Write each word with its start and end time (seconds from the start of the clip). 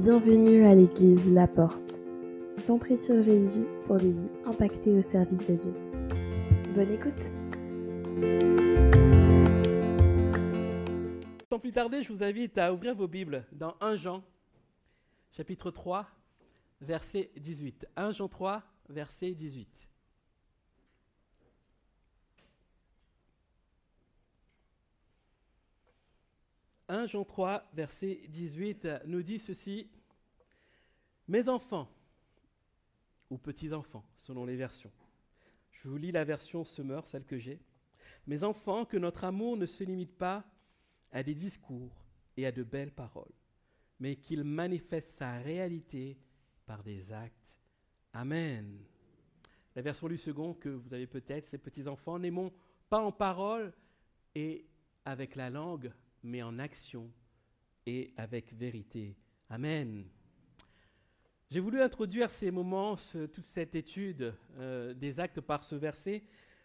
Bienvenue 0.00 0.64
à 0.64 0.76
l'église 0.76 1.28
La 1.28 1.48
Porte, 1.48 1.98
centrée 2.48 2.96
sur 2.96 3.20
Jésus 3.20 3.66
pour 3.88 3.98
des 3.98 4.12
vies 4.12 4.30
impactées 4.46 4.92
au 4.92 5.02
service 5.02 5.44
de 5.44 5.56
Dieu. 5.56 5.74
Bonne 6.72 6.92
écoute 6.92 7.20
Sans 11.50 11.58
plus 11.58 11.72
tarder, 11.72 12.04
je 12.04 12.12
vous 12.12 12.22
invite 12.22 12.56
à 12.58 12.72
ouvrir 12.72 12.94
vos 12.94 13.08
Bibles 13.08 13.44
dans 13.50 13.74
1 13.80 13.96
Jean, 13.96 14.22
chapitre 15.32 15.72
3, 15.72 16.06
verset 16.80 17.32
18. 17.36 17.88
1 17.96 18.12
Jean 18.12 18.28
3, 18.28 18.62
verset 18.90 19.32
18. 19.32 19.87
1 26.88 27.06
Jean 27.06 27.24
3, 27.24 27.68
verset 27.74 28.20
18 28.28 28.88
nous 29.06 29.22
dit 29.22 29.38
ceci. 29.38 29.90
Mes 31.28 31.48
enfants, 31.48 31.88
ou 33.28 33.36
petits-enfants, 33.36 34.04
selon 34.16 34.46
les 34.46 34.56
versions. 34.56 34.90
Je 35.70 35.88
vous 35.88 35.98
lis 35.98 36.12
la 36.12 36.24
version 36.24 36.64
Semeur, 36.64 37.06
celle 37.06 37.24
que 37.24 37.38
j'ai. 37.38 37.60
Mes 38.26 38.42
enfants, 38.42 38.86
que 38.86 38.96
notre 38.96 39.24
amour 39.24 39.56
ne 39.56 39.66
se 39.66 39.84
limite 39.84 40.16
pas 40.16 40.44
à 41.12 41.22
des 41.22 41.34
discours 41.34 41.92
et 42.36 42.46
à 42.46 42.52
de 42.52 42.62
belles 42.62 42.90
paroles, 42.90 43.32
mais 44.00 44.16
qu'il 44.16 44.44
manifeste 44.44 45.08
sa 45.08 45.38
réalité 45.38 46.18
par 46.66 46.82
des 46.82 47.12
actes. 47.12 47.34
Amen. 48.14 48.78
La 49.76 49.82
version 49.82 50.08
du 50.08 50.16
second 50.16 50.54
que 50.54 50.70
vous 50.70 50.94
avez 50.94 51.06
peut-être, 51.06 51.44
ces 51.44 51.58
petits-enfants, 51.58 52.18
n'aimons 52.18 52.52
pas 52.88 53.00
en 53.00 53.12
parole 53.12 53.72
et 54.34 54.66
avec 55.04 55.36
la 55.36 55.50
langue, 55.50 55.92
mais 56.22 56.42
en 56.42 56.58
action 56.58 57.10
et 57.86 58.12
avec 58.16 58.52
vérité. 58.52 59.16
Amen. 59.50 60.04
J'ai 61.50 61.60
voulu 61.60 61.80
introduire 61.80 62.28
ces 62.28 62.50
moments, 62.50 62.96
toute 63.32 63.44
cette 63.44 63.74
étude 63.74 64.34
euh, 64.58 64.92
des 64.92 65.18
actes 65.18 65.40
par 65.40 65.64
ce 65.64 65.74
verset, 65.74 66.22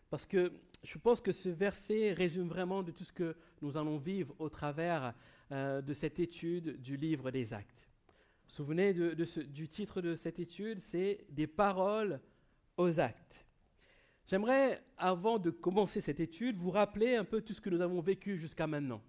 parce 0.10 0.26
que 0.26 0.52
je 0.84 0.98
pense 0.98 1.22
que 1.22 1.32
ce 1.32 1.48
verset 1.48 2.12
résume 2.12 2.50
vraiment 2.50 2.84
de 2.84 2.92
tout 2.92 3.06
ce 3.06 3.14
que 3.14 3.36
nous 3.62 3.78
allons 3.78 3.98
vivre 3.98 4.36
au 4.40 4.50
travers 4.50 5.14
euh, 5.52 5.82
de 5.82 5.94
cette 5.94 6.20
étude 6.20 6.82
du 6.82 6.98
livre 6.98 7.32
des 7.32 7.54
actes. 7.54 7.88
Vous 7.88 8.50
vous 8.50 8.56
souvenez 8.56 8.94
du 8.94 9.68
titre 9.70 10.02
de 10.02 10.16
cette 10.16 10.40
étude, 10.40 10.80
c'est 10.80 11.26
Des 11.30 11.48
paroles 11.48 12.20
aux 12.76 13.00
actes. 13.00 13.46
J'aimerais, 14.28 14.84
avant 14.98 15.40
de 15.40 15.50
commencer 15.50 16.02
cette 16.02 16.20
étude, 16.20 16.58
vous 16.58 16.72
rappeler 16.72 17.16
un 17.16 17.24
peu 17.24 17.42
tout 17.42 17.54
ce 17.54 17.62
que 17.62 17.70
nous 17.70 17.82
avons 17.82 18.02
vécu 18.02 18.38
jusqu'à 18.38 18.68
maintenant. 18.68 19.02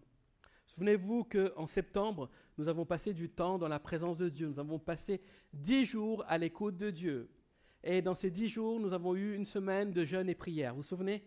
Souvenez-vous 0.74 1.22
qu'en 1.22 1.68
septembre, 1.68 2.28
nous 2.58 2.66
avons 2.66 2.84
passé 2.84 3.14
du 3.14 3.28
temps 3.28 3.58
dans 3.58 3.68
la 3.68 3.78
présence 3.78 4.16
de 4.16 4.28
Dieu. 4.28 4.48
Nous 4.48 4.58
avons 4.58 4.80
passé 4.80 5.20
dix 5.52 5.84
jours 5.84 6.24
à 6.26 6.36
l'écoute 6.36 6.76
de 6.76 6.90
Dieu. 6.90 7.30
Et 7.84 8.02
dans 8.02 8.14
ces 8.14 8.28
dix 8.28 8.48
jours, 8.48 8.80
nous 8.80 8.92
avons 8.92 9.14
eu 9.14 9.36
une 9.36 9.44
semaine 9.44 9.92
de 9.92 10.04
jeûne 10.04 10.28
et 10.28 10.34
prière. 10.34 10.72
Vous 10.72 10.80
vous 10.80 10.88
souvenez? 10.88 11.22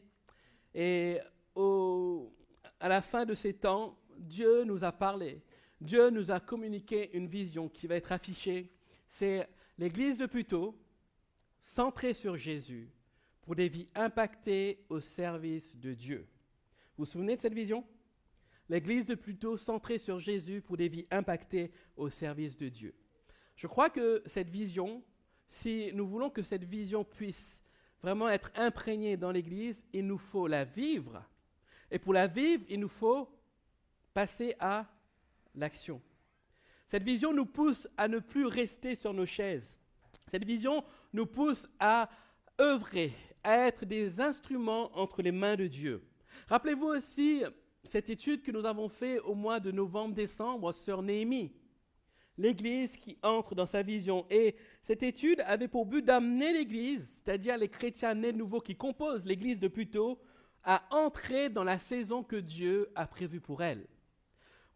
Et 0.73 1.19
à 1.55 2.89
la 2.89 3.01
fin 3.01 3.25
de 3.25 3.33
ces 3.33 3.53
temps, 3.53 3.97
Dieu 4.17 4.65
nous 4.65 4.83
a 4.83 4.91
parlé. 4.91 5.41
Dieu 5.79 6.09
nous 6.09 6.29
a 6.29 6.41
communiqué 6.41 7.15
une 7.15 7.27
vision 7.27 7.69
qui 7.69 7.87
va 7.87 7.95
être 7.95 8.11
affichée. 8.11 8.69
C'est 9.07 9.47
l'église 9.77 10.17
de 10.17 10.25
Puteaux, 10.25 10.77
centrée 11.57 12.13
sur 12.13 12.35
Jésus, 12.35 12.89
pour 13.43 13.55
des 13.55 13.69
vies 13.69 13.87
impactées 13.95 14.83
au 14.89 14.99
service 14.99 15.77
de 15.77 15.93
Dieu. 15.93 16.27
Vous 16.97 17.05
vous 17.05 17.11
souvenez 17.11 17.37
de 17.37 17.41
cette 17.41 17.53
vision? 17.53 17.85
L'Église 18.69 19.05
de 19.05 19.15
plutôt 19.15 19.55
centrée 19.55 19.97
sur 19.97 20.19
Jésus 20.19 20.61
pour 20.61 20.77
des 20.77 20.89
vies 20.89 21.07
impactées 21.09 21.71
au 21.95 22.09
service 22.09 22.57
de 22.57 22.67
Dieu. 22.67 22.93
Je 23.55 23.67
crois 23.67 23.89
que 23.89 24.21
cette 24.25 24.49
vision, 24.49 25.03
si 25.47 25.91
nous 25.93 26.07
voulons 26.07 26.29
que 26.29 26.41
cette 26.41 26.65
vision 26.65 27.03
puisse 27.03 27.63
vraiment 28.01 28.29
être 28.29 28.51
imprégnée 28.55 29.17
dans 29.17 29.31
l'Église, 29.31 29.85
il 29.93 30.05
nous 30.05 30.17
faut 30.17 30.47
la 30.47 30.65
vivre. 30.65 31.23
Et 31.89 31.99
pour 31.99 32.13
la 32.13 32.27
vivre, 32.27 32.63
il 32.69 32.79
nous 32.79 32.89
faut 32.89 33.29
passer 34.13 34.55
à 34.59 34.85
l'action. 35.55 36.01
Cette 36.87 37.03
vision 37.03 37.33
nous 37.33 37.45
pousse 37.45 37.87
à 37.97 38.07
ne 38.07 38.19
plus 38.19 38.45
rester 38.45 38.95
sur 38.95 39.13
nos 39.13 39.25
chaises. 39.25 39.79
Cette 40.27 40.45
vision 40.45 40.83
nous 41.13 41.25
pousse 41.25 41.67
à 41.79 42.09
œuvrer, 42.59 43.13
à 43.43 43.67
être 43.67 43.85
des 43.85 44.19
instruments 44.19 44.91
entre 44.97 45.21
les 45.21 45.31
mains 45.31 45.55
de 45.55 45.67
Dieu. 45.67 46.03
Rappelez-vous 46.47 46.87
aussi 46.87 47.43
cette 47.87 48.09
étude 48.09 48.43
que 48.43 48.51
nous 48.51 48.65
avons 48.65 48.89
faite 48.89 49.21
au 49.25 49.33
mois 49.33 49.59
de 49.59 49.71
novembre-décembre 49.71 50.73
sur 50.73 51.01
Néhémie, 51.01 51.53
l'Église 52.37 52.97
qui 52.97 53.17
entre 53.23 53.55
dans 53.55 53.65
sa 53.65 53.81
vision. 53.81 54.25
Et 54.29 54.55
cette 54.81 55.03
étude 55.03 55.41
avait 55.41 55.67
pour 55.67 55.85
but 55.85 56.03
d'amener 56.03 56.53
l'Église, 56.53 57.23
c'est-à-dire 57.23 57.57
les 57.57 57.69
chrétiens 57.69 58.13
nés 58.13 58.33
de 58.33 58.37
nouveau 58.37 58.59
qui 58.59 58.75
composent 58.75 59.25
l'Église 59.25 59.59
de 59.59 59.67
plutôt, 59.67 60.19
à 60.63 60.83
entrer 60.91 61.49
dans 61.49 61.63
la 61.63 61.77
saison 61.77 62.23
que 62.23 62.35
Dieu 62.35 62.89
a 62.95 63.07
prévue 63.07 63.39
pour 63.39 63.63
elle 63.63 63.87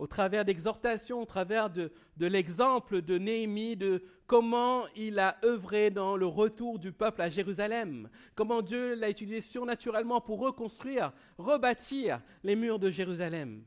au 0.02 0.08
travers 0.08 0.44
d'exhortations, 0.44 1.22
au 1.22 1.26
travers 1.26 1.70
de, 1.70 1.92
l'exemple 2.18 3.04
de 3.04 3.20
Néhémie, 3.20 3.78
de 3.78 4.04
comment 4.26 4.88
il 4.96 5.20
a 5.20 5.38
œuvré 5.46 5.92
dans 5.92 6.18
le 6.18 6.26
retour 6.26 6.80
du 6.80 6.92
peuple 6.92 7.22
à 7.22 7.30
Jérusalem, 7.30 8.10
comment 8.34 8.64
Dieu 8.64 8.96
l'a 8.96 9.12
utilisé 9.12 9.42
surnaturellement 9.42 10.20
pour 10.20 10.40
reconstruire, 10.40 11.14
rebâtir 11.38 12.20
les 12.44 12.56
murs 12.56 12.80
de 12.80 12.90
Jérusalem, 12.90 13.64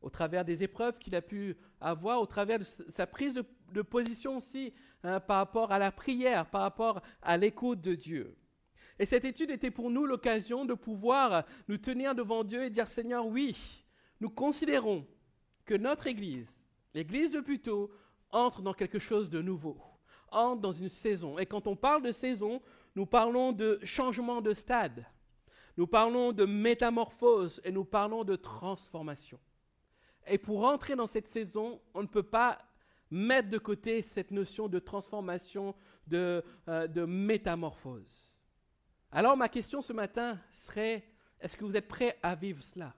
au 0.00 0.10
travers 0.10 0.44
des 0.44 0.64
épreuves 0.64 0.98
qu'il 0.98 1.14
a 1.14 1.22
pu 1.22 1.56
avoir, 1.80 2.20
au 2.20 2.26
travers 2.26 2.58
de 2.58 2.64
sa 2.88 3.06
prise 3.06 3.40
de, 3.72 3.82
position 3.82 4.38
aussi 4.38 4.74
hein, 5.04 5.20
par 5.20 5.36
rapport 5.36 5.70
à 5.70 5.78
la 5.78 5.92
prière, 5.92 6.46
par 6.46 6.62
rapport 6.62 7.02
à 7.22 7.36
l'écoute 7.36 7.80
de 7.80 7.94
Dieu. 7.94 8.36
Et 8.98 9.06
cette 9.06 9.24
étude 9.24 9.52
était 9.52 9.70
pour 9.70 9.92
nous 9.92 10.06
l'occasion 10.06 10.64
de 10.64 10.74
pouvoir 10.74 11.44
nous 11.68 11.78
tenir 11.78 12.16
devant 12.16 12.42
Dieu 12.42 12.64
et 12.64 12.70
dire 12.70 12.88
Seigneur, 12.88 13.28
oui, 13.28 13.84
nous 14.20 14.28
considérons 14.28 15.06
que 15.64 15.74
notre 15.74 16.06
Église, 16.06 16.64
l'Église 16.94 17.30
de 17.30 17.40
Puteaux, 17.40 17.90
entre 18.30 18.62
dans 18.62 18.74
quelque 18.74 18.98
chose 18.98 19.28
de 19.30 19.42
nouveau, 19.42 19.76
entre 20.30 20.62
dans 20.62 20.72
une 20.72 20.88
saison. 20.88 21.38
Et 21.38 21.46
quand 21.46 21.66
on 21.66 21.76
parle 21.76 22.02
de 22.02 22.12
saison, 22.12 22.62
nous 22.94 23.06
parlons 23.06 23.52
de 23.52 23.78
changement 23.84 24.40
de 24.40 24.54
stade, 24.54 25.06
nous 25.76 25.86
parlons 25.86 26.32
de 26.32 26.44
métamorphose 26.44 27.60
et 27.64 27.70
nous 27.70 27.84
parlons 27.84 28.24
de 28.24 28.36
transformation. 28.36 29.38
Et 30.26 30.38
pour 30.38 30.64
entrer 30.64 30.94
dans 30.94 31.06
cette 31.06 31.26
saison, 31.26 31.80
on 31.94 32.02
ne 32.02 32.08
peut 32.08 32.22
pas 32.22 32.58
mettre 33.10 33.48
de 33.48 33.58
côté 33.58 34.02
cette 34.02 34.30
notion 34.30 34.68
de 34.68 34.78
transformation, 34.78 35.74
de, 36.06 36.42
euh, 36.68 36.86
de 36.86 37.04
métamorphose. 37.04 38.36
Alors 39.10 39.36
ma 39.36 39.48
question 39.48 39.82
ce 39.82 39.92
matin 39.92 40.38
serait, 40.50 41.04
est-ce 41.40 41.56
que 41.56 41.64
vous 41.64 41.76
êtes 41.76 41.88
prêts 41.88 42.18
à 42.22 42.34
vivre 42.34 42.62
cela? 42.62 42.94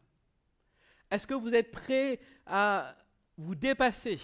Est-ce 1.10 1.26
que 1.26 1.34
vous 1.34 1.54
êtes 1.54 1.70
prêts 1.70 2.20
à 2.46 2.96
vous 3.36 3.54
dépasser, 3.54 4.18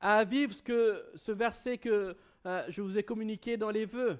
à 0.00 0.24
vivre 0.24 0.54
ce, 0.54 1.32
verset 1.32 1.78
que 1.78 2.16
euh, 2.46 2.64
je 2.68 2.82
vous 2.82 2.98
ai 2.98 3.02
communiqué 3.02 3.56
dans 3.56 3.70
les 3.70 3.84
vœux, 3.84 4.18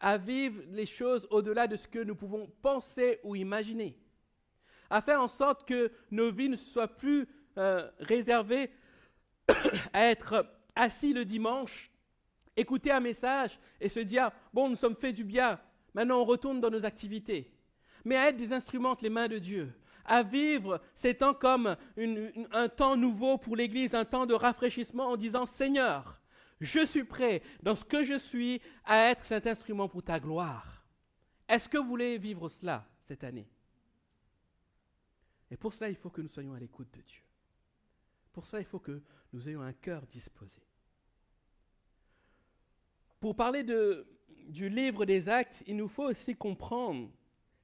à 0.00 0.18
vivre 0.18 0.62
les 0.70 0.86
choses 0.86 1.26
au-delà 1.30 1.66
de 1.66 1.76
ce 1.76 1.88
que 1.88 1.98
nous 1.98 2.14
pouvons 2.14 2.50
penser 2.62 3.20
ou 3.22 3.36
imaginer, 3.36 3.98
à 4.90 5.00
faire 5.00 5.20
en 5.20 5.28
sorte 5.28 5.66
que 5.66 5.90
nos 6.10 6.30
vies 6.30 6.48
ne 6.48 6.56
soient 6.56 6.88
plus 6.88 7.26
euh, 7.56 7.90
réservées 8.00 8.70
à 9.92 10.06
être 10.06 10.46
assis 10.74 11.12
le 11.12 11.24
dimanche, 11.24 11.90
écouter 12.56 12.90
un 12.90 13.00
message 13.00 13.58
et 13.80 13.88
se 13.88 14.00
dire, 14.00 14.30
bon, 14.52 14.68
nous 14.68 14.76
sommes 14.76 14.96
fait 14.96 15.12
du 15.12 15.24
bien, 15.24 15.60
maintenant 15.94 16.20
on 16.20 16.24
retourne 16.24 16.60
dans 16.60 16.70
nos 16.70 16.84
activités, 16.84 17.50
mais 18.04 18.16
à 18.16 18.28
être 18.28 18.36
des 18.36 18.52
instruments 18.52 18.96
les 19.00 19.10
mains 19.10 19.28
de 19.28 19.38
Dieu, 19.38 19.72
à 20.04 20.22
vivre 20.22 20.80
ces 20.94 21.14
temps 21.14 21.34
comme 21.34 21.76
un 22.52 22.68
temps 22.68 22.96
nouveau 22.96 23.38
pour 23.38 23.56
l'Église, 23.56 23.94
un 23.94 24.04
temps 24.04 24.26
de 24.26 24.34
rafraîchissement 24.34 25.08
en 25.08 25.16
disant 25.16 25.46
Seigneur, 25.46 26.20
je 26.60 26.84
suis 26.84 27.04
prêt 27.04 27.42
dans 27.62 27.76
ce 27.76 27.84
que 27.84 28.02
je 28.02 28.18
suis 28.18 28.60
à 28.84 29.10
être 29.10 29.24
cet 29.24 29.46
instrument 29.46 29.88
pour 29.88 30.02
ta 30.02 30.20
gloire. 30.20 30.84
Est-ce 31.48 31.68
que 31.68 31.78
vous 31.78 31.88
voulez 31.88 32.18
vivre 32.18 32.48
cela 32.48 32.86
cette 33.02 33.24
année? 33.24 33.48
Et 35.50 35.56
pour 35.56 35.72
cela, 35.72 35.90
il 35.90 35.96
faut 35.96 36.10
que 36.10 36.20
nous 36.20 36.28
soyons 36.28 36.54
à 36.54 36.58
l'écoute 36.58 36.90
de 36.92 37.02
Dieu. 37.02 37.22
Pour 38.32 38.44
cela, 38.44 38.60
il 38.60 38.66
faut 38.66 38.80
que 38.80 39.02
nous 39.32 39.48
ayons 39.48 39.62
un 39.62 39.72
cœur 39.72 40.06
disposé. 40.06 40.60
Pour 43.20 43.36
parler 43.36 43.62
du 43.62 44.68
livre 44.68 45.04
des 45.04 45.28
actes, 45.28 45.62
il 45.66 45.76
nous 45.76 45.88
faut 45.88 46.04
aussi 46.04 46.34
comprendre, 46.34 47.10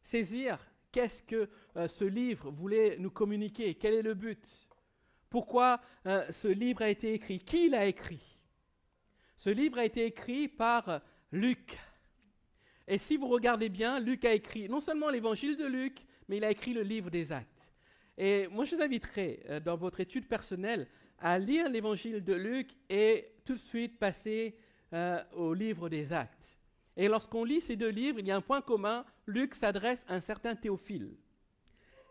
saisir 0.01 0.59
Qu'est-ce 0.93 1.23
que 1.23 1.49
euh, 1.77 1.87
ce 1.87 2.05
livre 2.05 2.51
voulait 2.51 2.97
nous 2.99 3.11
communiquer? 3.11 3.75
Quel 3.75 3.95
est 3.95 4.03
le 4.03 4.15
but? 4.15 4.45
Pourquoi 5.29 5.81
euh, 6.07 6.27
ce 6.31 6.49
livre 6.49 6.83
a 6.83 6.89
été 6.89 7.15
écrit? 7.15 7.39
Qui 7.39 7.69
l'a 7.69 7.87
écrit? 7.87 8.41
Ce 9.37 9.51
livre 9.51 9.79
a 9.79 9.85
été 9.85 10.05
écrit 10.05 10.49
par 10.49 10.89
euh, 10.89 10.99
Luc. 11.31 11.79
Et 12.89 12.99
si 12.99 13.17
vous 13.17 13.29
regardez 13.29 13.69
bien, 13.69 14.01
Luc 14.01 14.25
a 14.25 14.35
écrit 14.35 14.69
non 14.69 14.81
seulement 14.81 15.11
l'évangile 15.11 15.57
de 15.57 15.67
Luc, 15.67 16.05
mais 16.29 16.39
il 16.39 16.45
a 16.45 16.51
écrit 16.51 16.73
le 16.73 16.83
livre 16.83 17.09
des 17.09 17.31
actes. 17.31 17.73
Et 18.19 18.49
moi, 18.49 18.65
je 18.65 18.75
vous 18.75 18.83
inviterai, 18.83 19.61
dans 19.65 19.77
votre 19.77 20.01
étude 20.01 20.27
personnelle, 20.27 20.89
à 21.21 21.39
lire 21.39 21.69
l'évangile 21.69 22.23
de 22.23 22.35
Luc 22.35 22.71
et 22.89 23.33
tout 23.45 23.55
de 23.55 23.59
suite 23.59 23.97
passer 23.99 24.57
au 25.33 25.55
livre 25.55 25.89
des 25.89 26.13
actes. 26.13 26.60
Et 27.01 27.09
lorsqu'on 27.09 27.45
lit 27.45 27.63
ces 27.63 27.77
deux 27.77 27.89
livres, 27.89 28.19
il 28.19 28.27
y 28.27 28.31
a 28.31 28.37
un 28.37 28.43
point 28.43 28.61
commun. 28.61 29.07
Luc 29.27 29.55
s'adresse 29.55 30.05
à 30.07 30.17
un 30.17 30.21
certain 30.21 30.55
Théophile. 30.55 31.17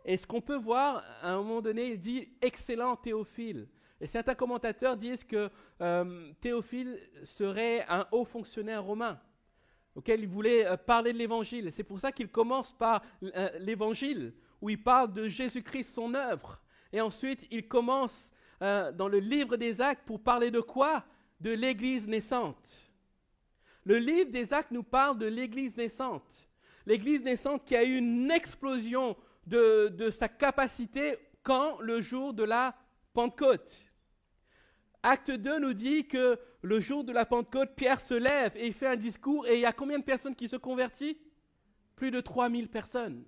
Et 0.03 0.17
ce 0.17 0.25
qu'on 0.25 0.41
peut 0.41 0.57
voir, 0.57 1.03
à 1.21 1.29
un 1.29 1.37
moment 1.37 1.61
donné, 1.61 1.91
il 1.91 1.99
dit 1.99 2.27
excellent 2.41 2.95
Théophile. 2.95 3.67
Et 4.01 4.07
certains 4.07 4.33
commentateurs 4.33 4.97
disent 4.97 5.23
que 5.23 5.51
euh, 5.79 6.33
Théophile 6.41 6.97
serait 7.23 7.85
un 7.87 8.07
haut 8.11 8.25
fonctionnaire 8.25 8.83
romain 8.83 9.19
auquel 9.93 10.21
il 10.21 10.27
voulait 10.27 10.65
euh, 10.65 10.75
parler 10.75 11.13
de 11.13 11.19
l'évangile. 11.19 11.71
C'est 11.71 11.83
pour 11.83 11.99
ça 11.99 12.11
qu'il 12.11 12.29
commence 12.29 12.73
par 12.73 13.03
euh, 13.21 13.49
l'évangile, 13.59 14.33
où 14.59 14.71
il 14.71 14.81
parle 14.81 15.13
de 15.13 15.27
Jésus-Christ, 15.27 15.93
son 15.93 16.15
œuvre. 16.15 16.59
Et 16.91 16.99
ensuite, 16.99 17.45
il 17.51 17.67
commence 17.67 18.33
dans 18.59 19.07
le 19.07 19.19
livre 19.19 19.55
des 19.55 19.79
actes 19.79 20.03
pour 20.05 20.19
parler 20.19 20.49
de 20.49 20.59
quoi? 20.59 21.05
De 21.39 21.51
l'Église 21.51 22.09
naissante. 22.09 22.88
Le 23.89 23.97
livre 23.97 24.29
des 24.29 24.53
actes 24.53 24.69
nous 24.69 24.83
parle 24.83 25.17
de 25.17 25.25
l'Église 25.25 25.75
naissante. 25.75 26.47
L'Église 26.85 27.23
naissante 27.23 27.65
qui 27.65 27.75
a 27.75 27.83
eu 27.83 27.97
une 27.97 28.29
explosion 28.29 29.17
de, 29.47 30.11
sa 30.11 30.27
capacité 30.27 31.17
quand 31.41 31.79
le 31.79 31.99
jour 31.99 32.35
de 32.35 32.43
la 32.43 32.75
Pentecôte. 33.13 33.75
Acte 35.01 35.31
2 35.31 35.57
nous 35.57 35.73
dit 35.73 36.07
que 36.07 36.37
le 36.61 36.79
jour 36.79 37.03
de 37.03 37.11
la 37.11 37.25
Pentecôte, 37.25 37.73
Pierre 37.75 37.99
se 37.99 38.13
lève 38.13 38.55
et 38.55 38.67
il 38.67 38.73
fait 38.73 38.85
un 38.85 38.95
discours 38.95 39.47
et 39.47 39.55
il 39.55 39.61
y 39.61 39.65
a 39.65 39.73
combien 39.73 39.97
de 39.97 40.03
personnes 40.03 40.35
qui 40.35 40.47
se 40.47 40.57
convertissent? 40.57 41.17
Plus 41.95 42.11
de 42.11 42.19
3000 42.19 42.69
personnes. 42.69 43.25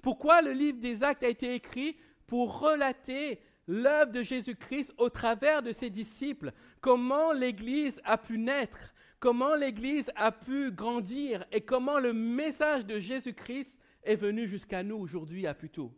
Pourquoi 0.00 0.40
le 0.40 0.52
livre 0.52 0.78
des 0.78 1.02
actes 1.02 1.22
a 1.22 1.28
été 1.28 1.52
écrit? 1.52 1.98
Pour 2.26 2.60
relater 2.60 3.42
l'œuvre 3.66 4.10
de 4.10 4.22
Jésus-Christ 4.22 4.94
au 4.96 5.10
travers 5.10 5.62
de 5.62 5.72
ses 5.72 5.90
disciples, 5.90 6.52
comment 6.80 7.32
l'Église 7.32 8.00
a 8.06 8.16
pu 8.16 8.38
naître, 8.38 8.94
comment 9.20 9.54
l'Église 9.54 10.10
a 10.16 10.32
pu 10.32 10.70
grandir 10.70 11.44
et 11.52 11.60
comment 11.60 11.98
le 11.98 12.12
message 12.12 12.86
de 12.86 12.98
Jésus-Christ 12.98 13.80
est 14.02 14.16
venu 14.16 14.46
jusqu'à 14.46 14.82
nous 14.82 14.96
aujourd'hui 14.96 15.46
à 15.46 15.54
tôt. 15.54 15.92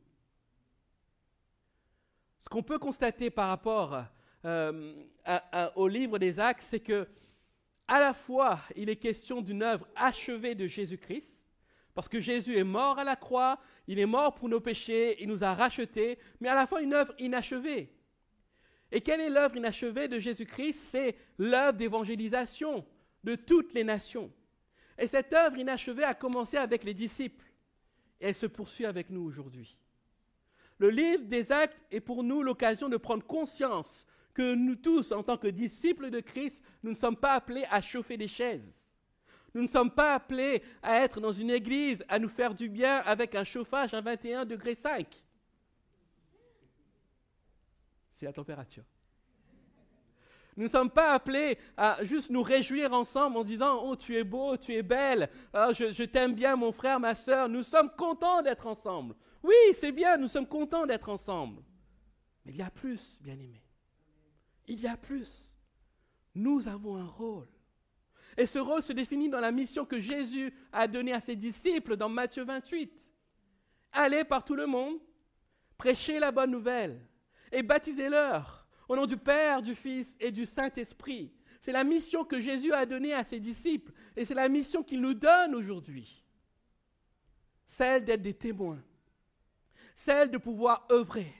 Ce 2.40 2.48
qu'on 2.48 2.62
peut 2.62 2.78
constater 2.78 3.30
par 3.30 3.48
rapport 3.48 4.04
euh, 4.44 4.94
au 5.76 5.88
livre 5.88 6.18
des 6.18 6.40
Actes, 6.40 6.62
c'est 6.62 6.80
que 6.80 7.06
à 7.86 8.00
la 8.00 8.14
fois 8.14 8.60
il 8.76 8.88
est 8.88 8.96
question 8.96 9.42
d'une 9.42 9.62
œuvre 9.62 9.86
achevée 9.94 10.54
de 10.54 10.66
Jésus-Christ, 10.66 11.46
parce 11.94 12.08
que 12.08 12.20
Jésus 12.20 12.56
est 12.56 12.64
mort 12.64 12.98
à 12.98 13.04
la 13.04 13.16
croix, 13.16 13.58
il 13.86 13.98
est 13.98 14.06
mort 14.06 14.34
pour 14.34 14.48
nos 14.48 14.60
péchés, 14.60 15.22
il 15.22 15.28
nous 15.28 15.44
a 15.44 15.54
rachetés, 15.54 16.18
mais 16.40 16.48
à 16.48 16.54
la 16.54 16.66
fois 16.66 16.80
une 16.80 16.94
œuvre 16.94 17.12
inachevée. 17.18 17.92
Et 18.92 19.02
quelle 19.02 19.20
est 19.20 19.30
l'œuvre 19.30 19.56
inachevée 19.56 20.08
de 20.08 20.18
Jésus-Christ? 20.18 20.78
C'est 20.78 21.16
l'œuvre 21.38 21.76
d'évangélisation 21.76 22.86
de 23.24 23.34
toutes 23.34 23.74
les 23.74 23.84
nations. 23.84 24.32
Et 24.98 25.06
cette 25.06 25.32
œuvre 25.32 25.58
inachevée 25.58 26.04
a 26.04 26.14
commencé 26.14 26.56
avec 26.56 26.84
les 26.84 26.94
disciples, 26.94 27.46
et 28.20 28.28
elle 28.28 28.34
se 28.34 28.46
poursuit 28.46 28.86
avec 28.86 29.10
nous 29.10 29.22
aujourd'hui. 29.22 29.76
Le 30.78 30.90
livre 30.90 31.24
des 31.24 31.52
actes 31.52 31.78
est 31.90 32.00
pour 32.00 32.22
nous 32.22 32.42
l'occasion 32.42 32.88
de 32.88 32.96
prendre 32.96 33.24
conscience 33.24 34.06
que 34.32 34.54
nous 34.54 34.76
tous, 34.76 35.12
en 35.12 35.22
tant 35.22 35.36
que 35.36 35.48
disciples 35.48 36.10
de 36.10 36.20
Christ, 36.20 36.64
nous 36.82 36.90
ne 36.90 36.96
sommes 36.96 37.16
pas 37.16 37.34
appelés 37.34 37.66
à 37.70 37.80
chauffer 37.80 38.16
des 38.16 38.28
chaises. 38.28 38.94
Nous 39.54 39.62
ne 39.62 39.66
sommes 39.66 39.90
pas 39.90 40.14
appelés 40.14 40.62
à 40.82 41.00
être 41.00 41.20
dans 41.20 41.32
une 41.32 41.50
église, 41.50 42.04
à 42.08 42.18
nous 42.18 42.28
faire 42.28 42.54
du 42.54 42.68
bien 42.68 42.98
avec 42.98 43.34
un 43.34 43.44
chauffage 43.44 43.94
à 43.94 44.00
21 44.00 44.44
degrés 44.44 44.74
5. 44.74 45.06
C'est 48.10 48.26
la 48.26 48.32
température. 48.32 48.84
Nous 50.56 50.64
ne 50.64 50.68
sommes 50.68 50.90
pas 50.90 51.12
appelés 51.12 51.58
à 51.76 52.02
juste 52.04 52.30
nous 52.30 52.42
réjouir 52.42 52.92
ensemble 52.92 53.36
en 53.36 53.44
disant 53.44 53.80
Oh, 53.84 53.96
tu 53.96 54.16
es 54.16 54.24
beau, 54.24 54.56
tu 54.56 54.74
es 54.74 54.82
belle, 54.82 55.30
oh, 55.54 55.70
je, 55.72 56.04
t'aime 56.04 56.34
bien, 56.34 56.56
mon 56.56 56.72
frère, 56.72 57.00
ma 57.00 57.14
soeur. 57.14 57.48
Nous 57.48 57.62
sommes 57.62 57.90
contents 57.96 58.42
d'être 58.42 58.66
ensemble. 58.66 59.14
Oui, 59.42 59.54
c'est 59.72 59.92
bien, 59.92 60.16
nous 60.16 60.28
sommes 60.28 60.46
contents 60.46 60.86
d'être 60.86 61.08
ensemble. 61.08 61.62
Mais 62.44 62.52
il 62.52 62.58
y 62.58 62.62
a 62.62 62.70
plus, 62.70 63.20
bien 63.22 63.34
aimé. 63.34 63.62
Il 64.66 64.80
y 64.80 64.86
a 64.86 64.96
plus. 64.96 65.54
Nous 66.34 66.68
avons 66.68 66.96
un 66.96 67.06
rôle. 67.06 67.48
Et 68.36 68.46
ce 68.46 68.58
rôle 68.58 68.82
se 68.82 68.92
définit 68.92 69.28
dans 69.28 69.40
la 69.40 69.52
mission 69.52 69.84
que 69.84 69.98
Jésus 69.98 70.54
a 70.72 70.86
donnée 70.86 71.12
à 71.12 71.20
ses 71.20 71.36
disciples 71.36 71.96
dans 71.96 72.08
Matthieu 72.08 72.44
28. 72.44 72.92
Allez 73.92 74.24
par 74.24 74.44
tout 74.44 74.54
le 74.54 74.66
monde, 74.66 74.98
prêchez 75.76 76.18
la 76.18 76.30
bonne 76.30 76.50
nouvelle 76.50 77.04
et 77.50 77.62
baptisez-leur 77.62 78.59
au 78.90 78.96
nom 78.96 79.06
du 79.06 79.16
Père, 79.16 79.62
du 79.62 79.76
Fils 79.76 80.16
et 80.18 80.32
du 80.32 80.44
Saint-Esprit. 80.44 81.32
C'est 81.60 81.70
la 81.70 81.84
mission 81.84 82.24
que 82.24 82.40
Jésus 82.40 82.72
a 82.72 82.84
donnée 82.86 83.14
à 83.14 83.24
ses 83.24 83.38
disciples 83.38 83.92
et 84.16 84.24
c'est 84.24 84.34
la 84.34 84.48
mission 84.48 84.82
qu'il 84.82 85.00
nous 85.00 85.14
donne 85.14 85.54
aujourd'hui. 85.54 86.24
Celle 87.68 88.04
d'être 88.04 88.22
des 88.22 88.34
témoins, 88.34 88.82
celle 89.94 90.32
de 90.32 90.38
pouvoir 90.38 90.88
œuvrer. 90.90 91.32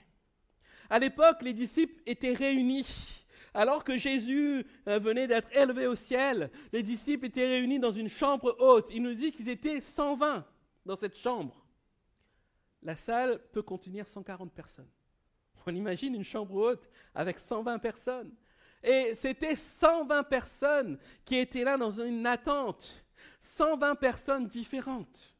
À 0.89 0.97
l'époque, 0.97 1.41
les 1.41 1.51
disciples 1.51 2.01
étaient 2.05 2.31
réunis 2.31 3.21
alors 3.53 3.83
que 3.83 3.97
Jésus 3.97 4.65
euh, 4.87 4.99
venait 4.99 5.27
d'être 5.27 5.53
élevé 5.53 5.87
au 5.87 5.95
ciel, 5.95 6.51
les 6.71 6.83
disciples 6.83 7.25
étaient 7.25 7.47
réunis 7.47 7.79
dans 7.79 7.91
une 7.91 8.07
chambre 8.07 8.55
haute. 8.59 8.87
Il 8.93 9.03
nous 9.03 9.13
dit 9.13 9.33
qu'ils 9.33 9.49
étaient 9.49 9.81
120 9.81 10.45
dans 10.85 10.95
cette 10.95 11.17
chambre. 11.17 11.65
La 12.81 12.95
salle 12.95 13.41
peut 13.51 13.61
contenir 13.61 14.07
140 14.07 14.53
personnes. 14.53 14.87
On 15.65 15.75
imagine 15.75 16.15
une 16.15 16.23
chambre 16.23 16.55
haute 16.55 16.89
avec 17.13 17.39
120 17.39 17.79
personnes. 17.79 18.31
Et 18.83 19.13
c'était 19.13 19.55
120 19.55 20.23
personnes 20.23 20.97
qui 21.23 21.37
étaient 21.37 21.63
là 21.63 21.77
dans 21.77 21.91
une 21.91 22.25
attente. 22.25 23.05
120 23.39 23.95
personnes 23.95 24.47
différentes. 24.47 25.35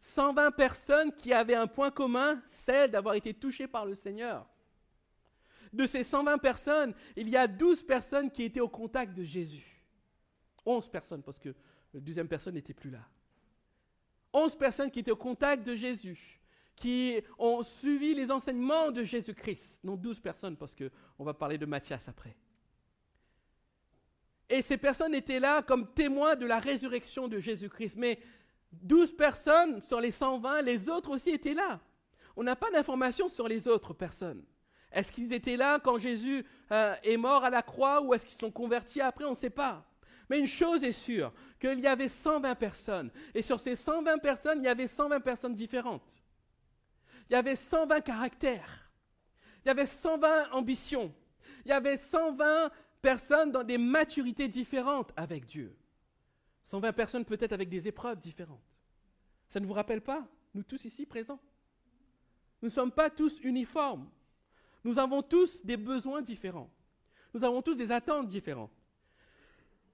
120 0.00 0.50
personnes 0.52 1.12
qui 1.12 1.32
avaient 1.32 1.54
un 1.54 1.66
point 1.66 1.90
commun, 1.90 2.40
celle 2.46 2.90
d'avoir 2.90 3.14
été 3.14 3.34
touchées 3.34 3.66
par 3.66 3.84
le 3.86 3.94
Seigneur. 3.94 4.46
De 5.72 5.86
ces 5.86 6.04
120 6.04 6.38
personnes, 6.38 6.94
il 7.16 7.28
y 7.28 7.36
a 7.36 7.46
12 7.46 7.82
personnes 7.84 8.30
qui 8.30 8.44
étaient 8.44 8.60
au 8.60 8.68
contact 8.68 9.14
de 9.14 9.24
Jésus. 9.24 9.84
11 10.64 10.88
personnes, 10.88 11.22
parce 11.22 11.38
que 11.38 11.54
la 11.92 12.00
deuxième 12.00 12.28
personne 12.28 12.54
n'était 12.54 12.74
plus 12.74 12.90
là. 12.90 13.06
11 14.32 14.56
personnes 14.56 14.90
qui 14.90 15.00
étaient 15.00 15.10
au 15.10 15.16
contact 15.16 15.66
de 15.66 15.74
Jésus, 15.74 16.37
qui 16.78 17.20
ont 17.38 17.62
suivi 17.62 18.14
les 18.14 18.30
enseignements 18.30 18.90
de 18.90 19.02
Jésus-Christ. 19.02 19.80
Non 19.84 19.96
12 19.96 20.20
personnes, 20.20 20.56
parce 20.56 20.74
qu'on 20.74 21.24
va 21.24 21.34
parler 21.34 21.58
de 21.58 21.66
Matthias 21.66 22.08
après. 22.08 22.36
Et 24.48 24.62
ces 24.62 24.78
personnes 24.78 25.14
étaient 25.14 25.40
là 25.40 25.62
comme 25.62 25.92
témoins 25.92 26.36
de 26.36 26.46
la 26.46 26.58
résurrection 26.58 27.28
de 27.28 27.38
Jésus-Christ. 27.38 27.96
Mais 27.96 28.18
12 28.72 29.12
personnes 29.16 29.80
sur 29.80 30.00
les 30.00 30.10
120, 30.10 30.62
les 30.62 30.88
autres 30.88 31.10
aussi 31.10 31.30
étaient 31.30 31.54
là. 31.54 31.80
On 32.36 32.42
n'a 32.42 32.56
pas 32.56 32.70
d'informations 32.70 33.28
sur 33.28 33.48
les 33.48 33.66
autres 33.68 33.92
personnes. 33.92 34.42
Est-ce 34.90 35.12
qu'ils 35.12 35.32
étaient 35.32 35.56
là 35.56 35.78
quand 35.78 35.98
Jésus 35.98 36.46
euh, 36.72 36.94
est 37.02 37.16
mort 37.16 37.44
à 37.44 37.50
la 37.50 37.62
croix 37.62 38.00
ou 38.00 38.14
est-ce 38.14 38.24
qu'ils 38.24 38.38
sont 38.38 38.50
convertis 38.50 39.02
après? 39.02 39.24
On 39.24 39.30
ne 39.30 39.36
sait 39.36 39.50
pas. 39.50 39.84
Mais 40.30 40.38
une 40.38 40.46
chose 40.46 40.84
est 40.84 40.92
sûre, 40.92 41.32
qu'il 41.58 41.80
y 41.80 41.86
avait 41.86 42.08
120 42.08 42.54
personnes. 42.54 43.10
Et 43.34 43.42
sur 43.42 43.58
ces 43.60 43.76
120 43.76 44.18
personnes, 44.18 44.60
il 44.60 44.64
y 44.64 44.68
avait 44.68 44.86
120 44.86 45.20
personnes 45.20 45.54
différentes. 45.54 46.22
Il 47.28 47.34
y 47.34 47.36
avait 47.36 47.56
120 47.56 48.00
caractères. 48.00 48.90
Il 49.64 49.68
y 49.68 49.70
avait 49.70 49.86
120 49.86 50.52
ambitions. 50.52 51.14
Il 51.64 51.68
y 51.68 51.72
avait 51.72 51.98
120 51.98 52.70
personnes 53.02 53.52
dans 53.52 53.64
des 53.64 53.78
maturités 53.78 54.48
différentes 54.48 55.12
avec 55.16 55.44
Dieu. 55.44 55.76
120 56.62 56.92
personnes 56.92 57.24
peut-être 57.24 57.52
avec 57.52 57.68
des 57.68 57.88
épreuves 57.88 58.18
différentes. 58.18 58.62
Ça 59.48 59.60
ne 59.60 59.66
vous 59.66 59.72
rappelle 59.72 60.02
pas, 60.02 60.26
nous 60.54 60.62
tous 60.62 60.84
ici 60.84 61.06
présents? 61.06 61.40
Nous 62.60 62.68
ne 62.68 62.72
sommes 62.72 62.92
pas 62.92 63.10
tous 63.10 63.40
uniformes. 63.40 64.10
Nous 64.84 64.98
avons 64.98 65.22
tous 65.22 65.64
des 65.64 65.76
besoins 65.76 66.22
différents. 66.22 66.70
Nous 67.34 67.44
avons 67.44 67.62
tous 67.62 67.74
des 67.74 67.92
attentes 67.92 68.28
différentes. 68.28 68.72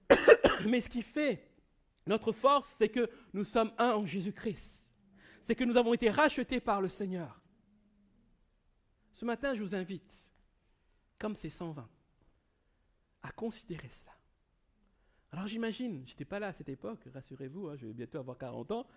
Mais 0.65 0.81
ce 0.81 0.89
qui 0.89 1.01
fait 1.01 1.47
notre 2.07 2.31
force, 2.31 2.73
c'est 2.77 2.89
que 2.89 3.09
nous 3.33 3.43
sommes 3.43 3.71
un 3.77 3.91
en 3.91 4.05
Jésus-Christ. 4.05 4.84
C'est 5.45 5.53
que 5.53 5.63
nous 5.63 5.77
avons 5.77 5.93
été 5.93 6.09
rachetés 6.09 6.59
par 6.59 6.81
le 6.81 6.87
Seigneur. 6.89 7.39
Ce 9.11 9.25
matin, 9.25 9.53
je 9.53 9.61
vous 9.61 9.75
invite, 9.75 10.11
comme 11.19 11.35
ces 11.35 11.51
120, 11.51 11.87
à 13.21 13.31
considérer 13.31 13.89
cela. 13.89 14.11
Alors 15.31 15.45
j'imagine, 15.45 16.01
je 16.07 16.13
n'étais 16.13 16.25
pas 16.25 16.39
là 16.39 16.47
à 16.47 16.53
cette 16.53 16.69
époque, 16.69 17.07
rassurez-vous, 17.13 17.67
hein, 17.67 17.75
je 17.75 17.85
vais 17.85 17.93
bientôt 17.93 18.17
avoir 18.17 18.39
40 18.39 18.71
ans, 18.71 18.87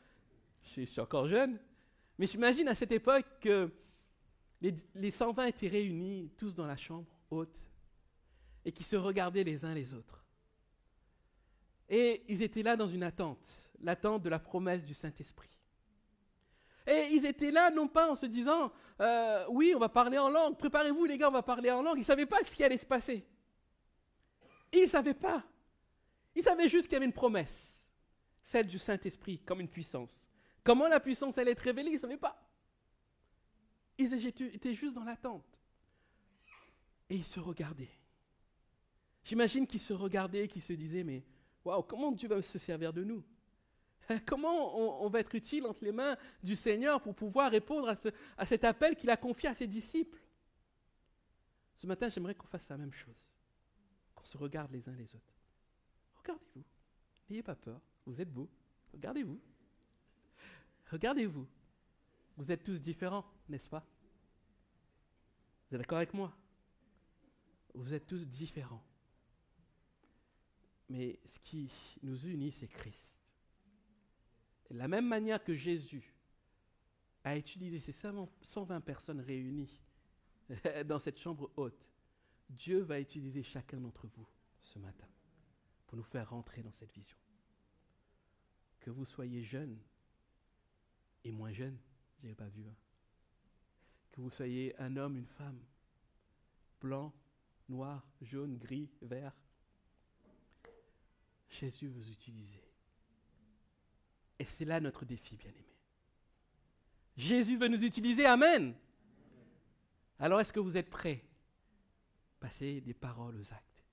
je 0.62 0.87
suis 0.87 1.00
encore 1.02 1.28
jeune, 1.28 1.61
mais 2.17 2.26
j'imagine 2.26 2.69
à 2.69 2.75
cette 2.75 2.93
époque 2.93 3.26
que 3.43 3.71
les, 4.62 5.11
120 5.11 5.45
étaient 5.45 5.69
réunis, 5.69 6.33
tous 6.38 6.55
dans 6.55 6.67
la 6.67 6.78
chambre 6.78 7.14
haute, 7.28 7.59
et 8.64 8.73
qui 8.73 8.85
se 8.85 8.97
regardaient 8.97 9.45
les 9.45 9.67
uns 9.67 9.75
les 9.75 9.93
autres. 9.93 10.25
Et 11.90 12.25
ils 12.26 12.40
étaient 12.43 12.62
là 12.62 12.75
dans 12.75 12.88
une 12.88 13.02
attente, 13.02 13.71
l'attente 13.83 14.23
de 14.23 14.31
la 14.31 14.38
promesse 14.38 14.87
du 14.87 14.95
Saint-Esprit. 14.95 15.57
Et 16.88 17.09
ils 17.12 17.26
étaient 17.26 17.50
là, 17.50 17.71
non 17.71 17.87
pas 17.87 18.11
en 18.11 18.16
se 18.16 18.25
disant, 18.25 18.73
euh, 18.99 19.45
oui, 19.50 19.75
on 19.76 19.78
va 19.78 19.90
parler 19.90 20.16
en 20.16 20.30
langue, 20.30 20.57
préparez-vous 20.57 21.04
les 21.04 21.18
gars, 21.18 21.28
on 21.28 21.33
va 21.33 21.42
parler 21.42 21.71
en 21.71 21.83
langue. 21.83 21.99
Ils 21.99 22.00
ne 22.00 22.07
savaient 22.07 22.25
pas 22.25 22.42
ce 22.42 22.57
qui 22.57 22.64
allait 22.64 22.78
se 22.78 22.87
passer. 22.87 23.26
Ils 24.73 24.83
ne 24.83 24.87
savaient 24.87 25.12
pas. 25.12 25.45
Ils 26.35 26.42
savaient 26.42 26.66
juste 26.66 26.87
qu'il 26.87 26.95
y 26.95 26.97
avait 26.97 27.04
une 27.04 27.12
promesse, 27.12 27.87
celle 28.42 28.66
du 28.66 28.78
Saint-Esprit, 28.78 29.38
comme 29.40 29.61
une 29.61 29.68
puissance. 29.68 30.30
Comment 30.64 30.88
la 30.88 30.99
puissance 30.99 31.37
allait 31.37 31.50
être 31.50 31.61
révélée, 31.61 31.90
ils 31.90 31.95
ne 31.97 32.00
savaient 32.00 32.16
pas. 32.16 32.42
Ils 33.99 34.26
étaient 34.26 34.73
juste 34.73 34.95
dans 34.95 35.04
l'attente. 35.04 35.45
Et 37.11 37.16
ils 37.16 37.25
se 37.25 37.38
regardaient. 37.38 37.90
J'imagine 39.25 39.66
qu'ils 39.66 39.80
se 39.80 39.92
regardaient, 39.92 40.49
qu'ils 40.49 40.62
se 40.62 40.73
disaient, 40.73 41.04
mais 41.04 41.23
waouh, 41.66 41.83
comment 41.83 42.12
Dieu 42.12 42.28
va 42.28 42.40
se 42.40 42.59
servir 42.59 42.95
de 42.95 43.04
nous? 43.04 43.23
Comment 44.26 45.02
on, 45.02 45.08
va 45.08 45.20
être 45.20 45.34
utile 45.34 45.66
entre 45.66 45.84
les 45.84 45.92
mains 45.92 46.16
du 46.42 46.56
Seigneur 46.56 47.00
pour 47.00 47.14
pouvoir 47.14 47.50
répondre 47.50 47.94
à, 48.36 48.46
cet 48.46 48.64
appel 48.64 48.96
qu'il 48.96 49.10
a 49.10 49.16
confié 49.16 49.48
à 49.48 49.54
ses 49.54 49.66
disciples? 49.66 50.18
Ce 51.74 51.86
matin, 51.86 52.08
j'aimerais 52.08 52.34
qu'on 52.34 52.46
fasse 52.46 52.68
la 52.68 52.76
même 52.76 52.92
chose, 52.92 53.36
qu'on 54.14 54.24
se 54.24 54.36
regarde 54.36 54.72
les 54.72 54.88
uns 54.88 54.94
les 54.94 55.14
autres. 55.14 55.34
Regardez-vous, 56.16 56.64
n'ayez 57.28 57.42
pas 57.42 57.54
peur, 57.54 57.80
vous 58.06 58.20
êtes 58.20 58.32
beaux, 58.32 58.50
regardez-vous. 58.92 59.40
Regardez-vous, 60.90 61.46
vous 62.36 62.50
êtes 62.52 62.64
tous 62.64 62.80
différents, 62.80 63.30
n'est-ce 63.48 63.68
pas? 63.68 63.86
Vous 65.68 65.74
êtes 65.76 65.82
d'accord 65.82 65.98
avec 65.98 66.14
moi? 66.14 66.34
Vous 67.74 67.92
êtes 67.92 68.06
tous 68.06 68.26
différents. 68.26 68.82
Mais 70.88 71.20
ce 71.26 71.38
qui 71.40 71.70
nous 72.02 72.26
unit, 72.26 72.50
c'est 72.50 72.66
Christ. 72.66 73.17
De 74.70 74.76
la 74.76 74.88
même 74.88 75.06
manière 75.06 75.42
que 75.42 75.54
Jésus 75.54 76.14
a 77.25 77.37
utilisé 77.37 77.78
ces 77.78 77.92
120 77.92 78.80
personnes 78.80 79.20
réunies 79.20 79.80
dans 80.87 80.98
cette 80.98 81.18
chambre 81.18 81.50
haute, 81.56 81.87
Dieu 82.48 82.80
va 82.80 83.00
utiliser 83.00 83.42
chacun 83.42 83.80
d'entre 83.80 84.06
vous 84.06 84.26
ce 84.60 84.78
matin 84.78 85.08
pour 85.87 85.96
nous 85.96 86.04
faire 86.04 86.30
rentrer 86.30 86.62
dans 86.62 86.72
cette 86.72 86.92
vision. 86.92 87.16
Que 88.80 88.90
vous 88.90 89.04
soyez 89.04 89.42
jeune 89.42 89.78
et 91.25 91.32
moins 91.32 91.52
jeune, 91.52 91.78
je 92.22 92.32
pas 92.32 92.48
vu. 92.48 92.66
Hein. 92.68 92.76
Que 94.12 94.20
vous 94.20 94.30
soyez 94.30 94.78
un 94.80 94.96
homme, 94.96 95.16
une 95.16 95.26
femme, 95.26 95.60
blanc, 96.80 97.12
noir, 97.68 98.06
jaune, 98.22 98.56
gris, 98.56 98.90
vert. 99.02 99.37
Jésus 101.48 101.88
vous 101.88 102.10
utiliser. 102.10 102.67
Et 104.38 104.45
c'est 104.45 104.64
là 104.64 104.80
notre 104.80 105.04
défi, 105.04 105.37
bien-aimé. 105.37 105.75
Jésus 107.16 107.57
veut 107.57 107.68
nous 107.68 107.85
utiliser, 107.85 108.26
Amen. 108.26 108.75
Alors 110.18 110.40
est-ce 110.40 110.52
que 110.52 110.61
vous 110.61 110.76
êtes 110.76 110.90
prêts? 110.90 111.25
Passer 112.40 112.80
des 112.80 112.95
paroles 112.95 113.37
aux 113.37 113.52
actes. 113.52 113.85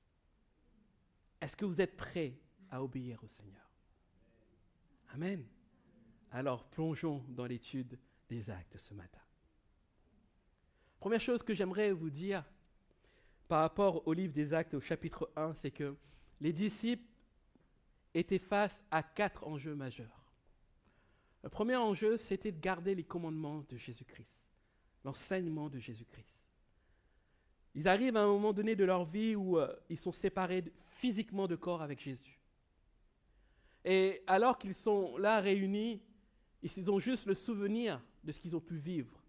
Est-ce 1.41 1.55
que 1.55 1.65
vous 1.65 1.81
êtes 1.81 1.97
prêts 1.97 2.37
à 2.69 2.83
obéir 2.83 3.23
au 3.23 3.27
Seigneur? 3.27 3.69
Amen. 5.13 5.45
Alors 6.31 6.65
plongeons 6.65 7.23
dans 7.29 7.45
l'étude 7.45 7.97
des 8.29 8.49
actes 8.49 8.77
ce 8.77 8.93
matin. 8.93 9.21
Première 10.99 11.21
chose 11.21 11.43
que 11.43 11.53
j'aimerais 11.53 11.91
vous 11.91 12.09
dire 12.09 12.43
par 13.47 13.61
rapport 13.61 14.07
au 14.07 14.13
livre 14.13 14.33
des 14.33 14.53
actes 14.53 14.73
au 14.73 14.81
chapitre 14.81 15.31
1, 15.35 15.53
c'est 15.53 15.71
que 15.71 15.95
les 16.41 16.51
disciples 16.51 17.05
étaient 18.13 18.39
face 18.39 18.83
à 18.89 19.03
quatre 19.03 19.47
enjeux 19.47 19.75
majeurs. 19.75 20.24
Le 21.45 21.49
premier 21.51 21.75
enjeu, 21.75 22.17
c'était 22.17 22.51
de 22.51 22.59
garder 22.59 22.95
les 22.95 23.03
commandements 23.03 23.63
de 23.69 23.77
Jésus-Christ, 23.77 24.51
l'enseignement 25.03 25.69
de 25.69 25.77
Jésus-Christ. 25.77 26.49
Ils 27.75 27.87
arrivent 27.87 28.17
à 28.17 28.23
un 28.23 28.27
moment 28.27 28.51
donné 28.51 28.75
de 28.75 28.83
leur 28.83 29.05
vie 29.05 29.35
où 29.35 29.59
euh, 29.59 29.71
ils 29.87 29.99
sont 29.99 30.11
séparés 30.11 30.63
physiquement 30.97 31.47
de 31.47 31.55
corps 31.55 31.83
avec 31.83 32.01
Jésus. 32.01 32.39
Et 33.83 34.23
alors 34.25 34.57
qu'ils 34.57 34.73
sont 34.73 35.17
là 35.19 35.39
réunis, 35.39 36.01
ils 36.63 36.89
ont 36.89 36.97
juste 36.97 37.27
le 37.27 37.35
souvenir 37.35 38.01
de 38.23 38.31
ce 38.31 38.39
qu'ils 38.39 38.55
ont 38.55 38.59
pu 38.59 38.77
vivre. 38.77 39.21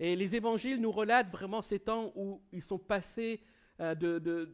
Et 0.00 0.16
les 0.16 0.34
évangiles 0.34 0.80
nous 0.80 0.90
relatent 0.90 1.30
vraiment 1.30 1.62
ces 1.62 1.78
temps 1.78 2.12
où 2.16 2.42
ils 2.50 2.60
sont 2.60 2.80
passés 2.80 3.40
euh, 3.78 3.94
de, 3.94 4.18
de, 4.18 4.52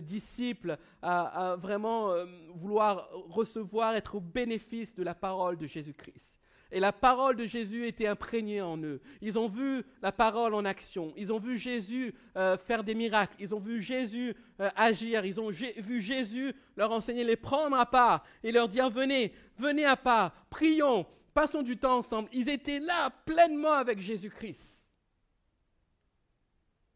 disciples 0.00 0.78
à, 1.02 1.56
vraiment 1.58 2.10
euh, 2.10 2.26
vouloir 2.54 3.08
recevoir, 3.28 3.94
être 3.94 4.16
au 4.16 4.20
bénéfice 4.20 4.94
de 4.94 5.02
la 5.02 5.14
parole 5.14 5.56
de 5.56 5.66
Jésus-Christ. 5.66 6.38
Et 6.70 6.80
la 6.80 6.92
parole 6.92 7.36
de 7.36 7.46
Jésus 7.46 7.86
était 7.86 8.06
imprégnée 8.06 8.60
en 8.60 8.76
eux. 8.76 9.00
Ils 9.22 9.38
ont 9.38 9.48
vu 9.48 9.84
la 10.02 10.12
parole 10.12 10.52
en 10.52 10.66
action. 10.66 11.14
Ils 11.16 11.32
ont 11.32 11.38
vu 11.38 11.56
Jésus 11.56 12.14
euh, 12.36 12.58
faire 12.58 12.84
des 12.84 12.94
miracles. 12.94 13.34
Ils 13.38 13.54
ont 13.54 13.60
vu 13.60 13.80
Jésus 13.80 14.34
euh, 14.60 14.68
agir. 14.76 15.24
Ils 15.24 15.40
ont 15.40 15.48
vu 15.48 16.00
Jésus 16.00 16.54
leur 16.76 16.92
enseigner, 16.92 17.24
les 17.24 17.36
prendre 17.36 17.76
à 17.76 17.86
part 17.86 18.22
et 18.42 18.52
leur 18.52 18.68
dire 18.68 18.90
venez, 18.90 19.32
venez 19.56 19.86
à 19.86 19.96
part, 19.96 20.32
prions, 20.50 21.06
passons 21.32 21.62
du 21.62 21.78
temps 21.78 21.98
ensemble. 21.98 22.28
Ils 22.32 22.50
étaient 22.50 22.80
là 22.80 23.10
pleinement 23.24 23.72
avec 23.72 23.98
Jésus-Christ. 24.00 24.90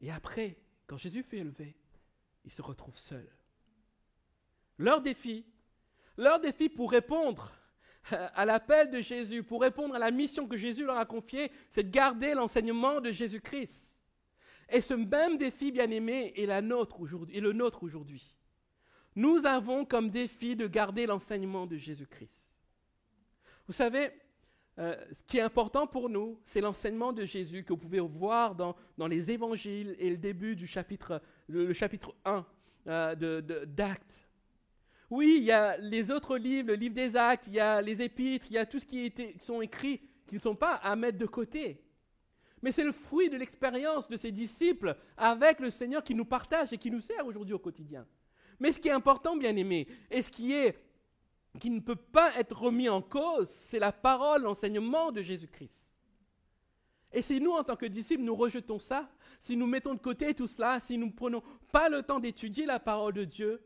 Et 0.03 0.11
après, 0.11 0.57
quand 0.87 0.99
Jésus 0.99 1.23
fut 1.23 1.37
élevé, 1.37 1.77
ils 2.45 2.53
se 2.53 2.63
retrouvent 2.63 2.97
seuls. 2.97 3.31
Leur 4.79 5.01
défi, 5.01 5.45
leur 6.17 6.41
défi 6.41 6.69
pour 6.69 6.91
répondre 6.91 7.53
à 8.11 8.45
l'appel 8.45 8.91
de 8.91 9.01
Jésus, 9.01 9.43
pour 9.43 9.61
répondre 9.61 9.95
à 9.95 9.99
la 9.99 10.11
mission 10.11 10.49
que 10.49 10.57
Jésus 10.57 10.85
leur 10.85 10.99
a 10.99 11.07
confiée, 11.07 11.53
c'est 11.69 11.85
de 11.85 11.91
garder 11.91 12.35
l'enseignement 12.35 13.01
de 13.01 13.13
Jésus-Christ. 13.13 14.03
Et 14.69 14.81
ce 14.81 14.95
même 14.95 15.37
défi, 15.37 15.71
bien-aimé, 15.71 16.33
est, 16.37 16.47
le 16.47 16.61
nôtre 17.53 17.83
aujourd'hui. 17.83 18.35
Nous 19.15 19.45
avons 19.47 19.85
comme 19.85 20.11
défi 20.11 20.57
de 20.57 20.67
garder 20.67 21.07
l'enseignement 21.07 21.67
de 21.67 21.77
Jésus-Christ. 21.77 22.63
Vous 23.67 23.75
savez, 23.75 24.11
euh, 24.79 24.97
ce 25.13 25.23
qui 25.25 25.37
est 25.37 25.43
important 25.43 25.87
pour 25.87 26.09
nous, 26.09 26.41
c'est 26.45 26.63
l'enseignement 26.63 27.13
de 27.13 27.25
Jésus 27.25 27.63
que 27.63 27.75
vous 27.75 27.79
pouvez 27.79 28.01
voir 28.01 28.55
dans, 28.55 28.75
dans 28.97 29.07
les 29.07 29.31
évangiles 29.31 29.95
et 29.99 30.09
le 30.09 30.17
début 30.17 30.57
du 30.57 30.67
chapitre, 30.67 31.21
le, 31.53 31.73
chapitre 31.73 32.15
1 32.25 32.45
euh, 32.89 33.65
d'Actes. 33.67 34.29
Oui, 35.11 35.37
il 35.39 35.45
y 35.45 35.53
a 35.53 35.77
les 35.77 36.11
autres 36.11 36.39
livres, 36.39 36.69
le 36.69 36.75
livre 36.75 36.95
des 36.95 37.17
Actes, 37.17 37.47
il 37.47 37.55
y 37.55 37.61
a 37.61 37.83
les 37.83 38.01
épîtres, 38.01 38.47
il 38.49 38.55
y 38.55 38.59
a 38.59 38.65
tout 38.65 38.79
ce 38.79 38.87
qui, 38.87 39.05
était, 39.05 39.35
sont 39.39 39.61
écrits, 39.61 40.01
qui 40.27 40.37
ne 40.37 40.41
sont 40.41 40.57
pas 40.57 40.77
à 40.77 40.97
mettre 40.97 41.19
de 41.19 41.27
côté. 41.27 41.83
Mais 42.63 42.73
c'est 42.73 42.85
le 42.85 42.93
fruit 42.93 43.29
de 43.29 43.37
l'expérience 43.37 44.09
de 44.09 44.17
ces 44.17 44.33
disciples 44.33 44.97
avec 45.17 45.61
le 45.61 45.69
Seigneur 45.69 46.03
qui 46.03 46.15
nous 46.15 46.25
partage 46.25 46.73
et 46.73 46.79
qui 46.79 46.91
nous 46.91 47.01
sert 47.01 47.27
aujourd'hui 47.27 47.55
au 47.55 47.59
quotidien. 47.59 48.07
Mais 48.59 48.73
ce 48.73 48.79
qui 48.79 48.89
est 48.89 48.93
important, 48.93 49.37
bien 49.37 49.55
aimé, 49.57 49.87
et 50.11 50.23
ce 50.23 50.31
qui 50.31 50.51
ne 51.65 51.81
peut 51.81 51.97
pas 51.97 52.35
être 52.39 52.63
remis 52.63 52.89
en 52.89 53.03
cause, 53.03 53.49
c'est 53.49 53.81
la 53.81 53.93
parole, 53.93 54.43
l'enseignement 54.43 55.13
de 55.13 55.21
Jésus-Christ. 55.21 55.82
Et 57.13 57.23
si 57.23 57.41
nous, 57.41 57.53
en 57.53 57.63
tant 57.63 57.77
que 57.77 57.87
disciples, 57.87 58.23
nous 58.23 58.35
rejetons 58.35 58.79
ça, 58.79 59.11
si 59.39 59.57
nous 59.57 59.67
mettons 59.67 59.95
de 59.95 60.01
côté 60.01 60.35
tout 60.35 60.47
cela, 60.47 60.81
si 60.81 60.97
nous 60.97 61.07
ne 61.07 61.13
prenons 61.13 61.43
pas 61.71 61.89
le 61.89 62.03
temps 62.03 62.21
d'étudier 62.21 62.65
la 62.65 62.81
parole 62.81 63.13
de 63.13 63.25
Dieu, 63.25 63.63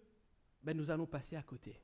ben 0.63 0.77
nous 0.77 0.91
allons 0.91 1.07
passer 1.07 1.37
à 1.37 1.43
côté. 1.43 1.81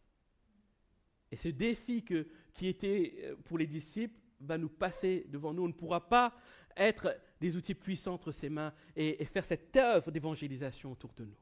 Et 1.30 1.36
ce 1.36 1.48
défi 1.48 2.04
que, 2.04 2.26
qui 2.52 2.66
était 2.66 3.14
euh, 3.22 3.36
pour 3.44 3.58
les 3.58 3.66
disciples 3.66 4.18
va 4.40 4.58
nous 4.58 4.68
passer 4.68 5.24
devant 5.28 5.54
nous. 5.54 5.62
On 5.62 5.68
ne 5.68 5.72
pourra 5.72 6.08
pas 6.08 6.34
être 6.76 7.16
des 7.40 7.56
outils 7.56 7.74
puissants 7.74 8.14
entre 8.14 8.32
ses 8.32 8.48
mains 8.48 8.72
et 8.96 9.24
faire 9.26 9.44
cette 9.44 9.76
œuvre 9.76 10.10
d'évangélisation 10.10 10.92
autour 10.92 11.12
de 11.14 11.24
nous. 11.24 11.36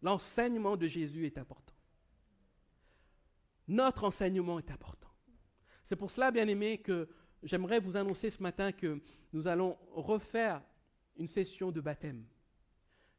L'enseignement 0.00 0.76
de 0.76 0.86
Jésus 0.86 1.26
est 1.26 1.38
important. 1.38 1.74
Notre 3.68 4.04
enseignement 4.04 4.58
est 4.58 4.70
important. 4.70 5.08
C'est 5.84 5.96
pour 5.96 6.10
cela, 6.10 6.30
bien 6.30 6.46
aimé, 6.48 6.78
que 6.78 7.08
j'aimerais 7.42 7.80
vous 7.80 7.96
annoncer 7.96 8.30
ce 8.30 8.42
matin 8.42 8.72
que 8.72 9.00
nous 9.32 9.46
allons 9.46 9.76
refaire 9.92 10.62
une 11.16 11.26
session 11.26 11.70
de 11.70 11.80
baptême. 11.80 12.24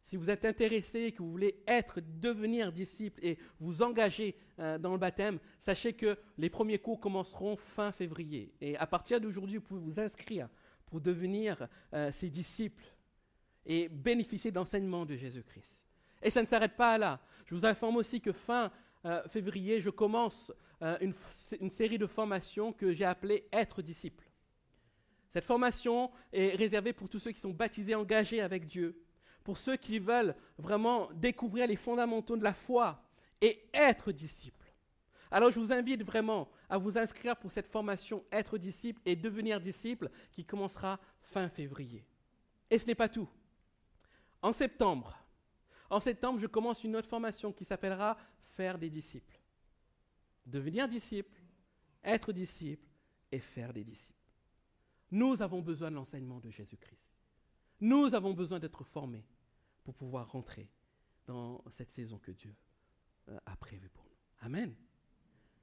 Si 0.02 0.18
vous 0.18 0.30
êtes 0.30 0.44
intéressé, 0.44 1.14
que 1.14 1.24
vous 1.24 1.32
voulez 1.32 1.64
être, 1.66 2.02
devenir 2.02 2.74
disciple 2.74 3.24
et 3.24 3.38
vous 3.60 3.82
engager 3.82 4.36
euh, 4.60 4.78
dans 4.78 4.92
le 4.92 4.98
baptême, 4.98 5.40
sachez 5.60 5.94
que 5.94 6.18
les 6.38 6.50
premiers 6.50 6.78
cours 6.78 7.00
commenceront 7.00 7.56
fin 7.56 7.92
février. 7.94 8.54
Et 8.60 8.76
à 8.78 8.86
partir 8.86 9.22
d'aujourd'hui, 9.22 9.58
vous 9.58 9.64
pouvez 9.64 9.80
vous 9.80 10.00
inscrire 10.02 10.50
pour 10.88 11.00
devenir 11.00 11.70
euh, 11.94 12.12
ses 12.12 12.30
disciples 12.30 12.84
et 13.66 13.88
bénéficier 13.88 14.52
d'enseignement 14.52 15.06
de 15.06 15.16
Jésus-Christ. 15.16 15.88
Et 16.22 16.30
ça 16.30 16.42
ne 16.42 16.48
s'arrête 16.48 16.76
pas 16.76 16.98
là. 16.98 17.22
Je 17.46 17.56
vous 17.56 17.66
informe 17.66 17.96
aussi 17.96 18.20
que 18.20 18.34
fin 18.34 18.72
euh, 19.06 19.22
février, 19.30 19.80
je 19.80 19.90
commence 19.90 20.52
euh, 20.84 20.98
une, 21.62 21.70
série 21.70 21.98
de 21.98 22.06
formations 22.06 22.74
que 22.74 22.92
j'ai 22.92 23.06
appelées 23.06 23.48
Être 23.54 23.82
disciple. 23.82 24.30
Cette 25.30 25.46
formation 25.46 26.12
est 26.34 26.56
réservée 26.56 26.92
pour 26.94 27.08
tous 27.08 27.20
ceux 27.20 27.32
qui 27.32 27.40
sont 27.40 27.52
baptisés, 27.52 27.96
engagés 27.96 28.42
avec 28.42 28.66
Dieu, 28.66 29.02
pour 29.44 29.58
ceux 29.58 29.78
qui 29.78 29.98
veulent 29.98 30.36
vraiment 30.58 31.10
découvrir 31.14 31.68
les 31.68 31.78
fondamentaux 31.78 32.36
de 32.36 32.44
la 32.44 32.54
foi 32.54 33.02
et 33.42 33.64
être 33.74 34.12
disciples. 34.12 34.74
Alors 35.32 35.52
je 35.52 35.60
vous 35.60 35.72
invite 35.72 36.04
vraiment 36.04 36.50
à 36.70 36.78
vous 36.78 36.98
inscrire 36.98 37.38
pour 37.38 37.50
cette 37.50 37.68
formation 37.68 38.24
Être 38.32 38.58
disciple 38.58 39.02
et 39.06 39.16
devenir 39.16 39.60
disciple 39.60 40.10
qui 40.32 40.46
commencera 40.46 41.00
fin 41.22 41.50
février. 41.50 42.06
Et 42.70 42.78
ce 42.78 42.86
n'est 42.86 42.94
pas 42.94 43.10
tout. 43.10 43.30
En 44.42 44.52
septembre, 44.52 45.18
en 45.90 46.00
septembre, 46.00 46.40
je 46.40 46.48
commence 46.48 46.84
une 46.84 46.96
autre 46.96 47.08
formation 47.08 47.54
qui 47.54 47.64
s'appellera 47.64 48.18
Faire 48.56 48.78
des 48.78 48.90
disciples. 48.90 49.33
Devenir 50.46 50.88
disciple, 50.88 51.42
être 52.04 52.34
disciple 52.34 52.88
et 53.32 53.40
faire 53.40 53.74
des 53.74 53.84
disciples. 53.84 54.20
Nous 55.12 55.42
avons 55.42 55.62
besoin 55.62 55.92
de 55.92 55.96
l'enseignement 55.96 56.40
de 56.40 56.50
Jésus-Christ. 56.50 57.14
Nous 57.82 58.16
avons 58.16 58.34
besoin 58.34 58.60
d'être 58.60 58.84
formés 58.84 59.26
pour 59.84 59.94
pouvoir 59.94 60.32
rentrer 60.32 60.70
dans 61.26 61.64
cette 61.70 61.92
saison 61.92 62.18
que 62.18 62.32
Dieu 62.32 62.54
euh, 63.30 63.38
a 63.46 63.56
prévue 63.56 63.90
pour 63.90 64.06
nous. 64.06 64.46
Amen. 64.46 64.74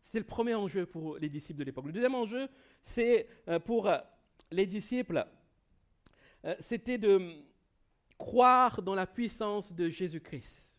C'était 0.00 0.18
le 0.18 0.24
premier 0.24 0.54
enjeu 0.54 0.86
pour 0.86 1.18
les 1.18 1.28
disciples 1.28 1.58
de 1.58 1.64
l'époque. 1.64 1.86
Le 1.86 1.92
deuxième 1.92 2.14
enjeu, 2.14 2.48
c'est 2.82 3.28
euh, 3.48 3.58
pour 3.58 3.88
euh, 3.88 3.98
les 4.50 4.66
disciples, 4.66 5.26
c'était 6.58 6.96
de 6.96 7.44
croire 8.16 8.80
dans 8.82 8.94
la 8.94 9.06
puissance 9.06 9.74
de 9.74 9.88
Jésus-Christ. 9.88 10.69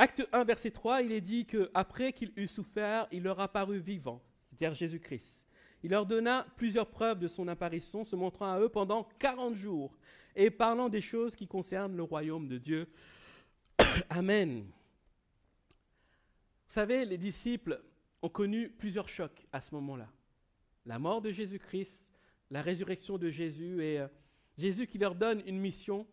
Acte 0.00 0.28
1, 0.32 0.44
verset 0.44 0.70
3, 0.70 1.02
il 1.02 1.10
est 1.10 1.20
dit 1.20 1.44
qu'après 1.44 2.12
qu'il 2.12 2.32
eut 2.36 2.46
souffert, 2.46 3.08
il 3.10 3.24
leur 3.24 3.40
apparut 3.40 3.80
vivant, 3.80 4.22
c'est-à-dire 4.46 4.72
Jésus-Christ. 4.72 5.44
Il 5.82 5.90
leur 5.90 6.06
donna 6.06 6.46
plusieurs 6.56 6.88
preuves 6.88 7.18
de 7.18 7.26
son 7.26 7.48
apparition, 7.48 8.04
se 8.04 8.14
montrant 8.14 8.52
à 8.52 8.60
eux 8.60 8.68
pendant 8.68 9.08
40 9.18 9.56
jours 9.56 9.98
et 10.36 10.50
parlant 10.50 10.88
des 10.88 11.00
choses 11.00 11.34
qui 11.34 11.48
concernent 11.48 11.96
le 11.96 12.04
royaume 12.04 12.46
de 12.46 12.58
Dieu. 12.58 12.88
Amen. 14.10 14.60
Vous 16.68 16.74
savez, 16.74 17.04
les 17.04 17.18
disciples 17.18 17.80
ont 18.22 18.28
connu 18.28 18.68
plusieurs 18.68 19.08
chocs 19.08 19.46
à 19.52 19.60
ce 19.60 19.74
moment-là. 19.74 20.08
La 20.86 21.00
mort 21.00 21.22
de 21.22 21.32
Jésus-Christ, 21.32 22.14
la 22.52 22.62
résurrection 22.62 23.18
de 23.18 23.30
Jésus 23.30 23.82
et 23.82 23.98
euh, 23.98 24.08
Jésus 24.56 24.86
qui 24.86 24.98
leur 24.98 25.16
donne 25.16 25.42
une 25.44 25.58
mission. 25.58 26.06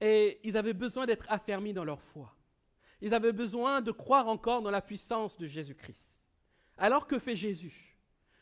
Et 0.00 0.40
ils 0.42 0.56
avaient 0.56 0.74
besoin 0.74 1.06
d'être 1.06 1.26
affermis 1.30 1.72
dans 1.72 1.84
leur 1.84 2.02
foi. 2.02 2.35
Ils 3.00 3.14
avaient 3.14 3.32
besoin 3.32 3.80
de 3.80 3.92
croire 3.92 4.28
encore 4.28 4.62
dans 4.62 4.70
la 4.70 4.82
puissance 4.82 5.36
de 5.36 5.46
Jésus-Christ. 5.46 6.22
Alors 6.78 7.06
que 7.06 7.18
fait 7.18 7.36
Jésus? 7.36 7.96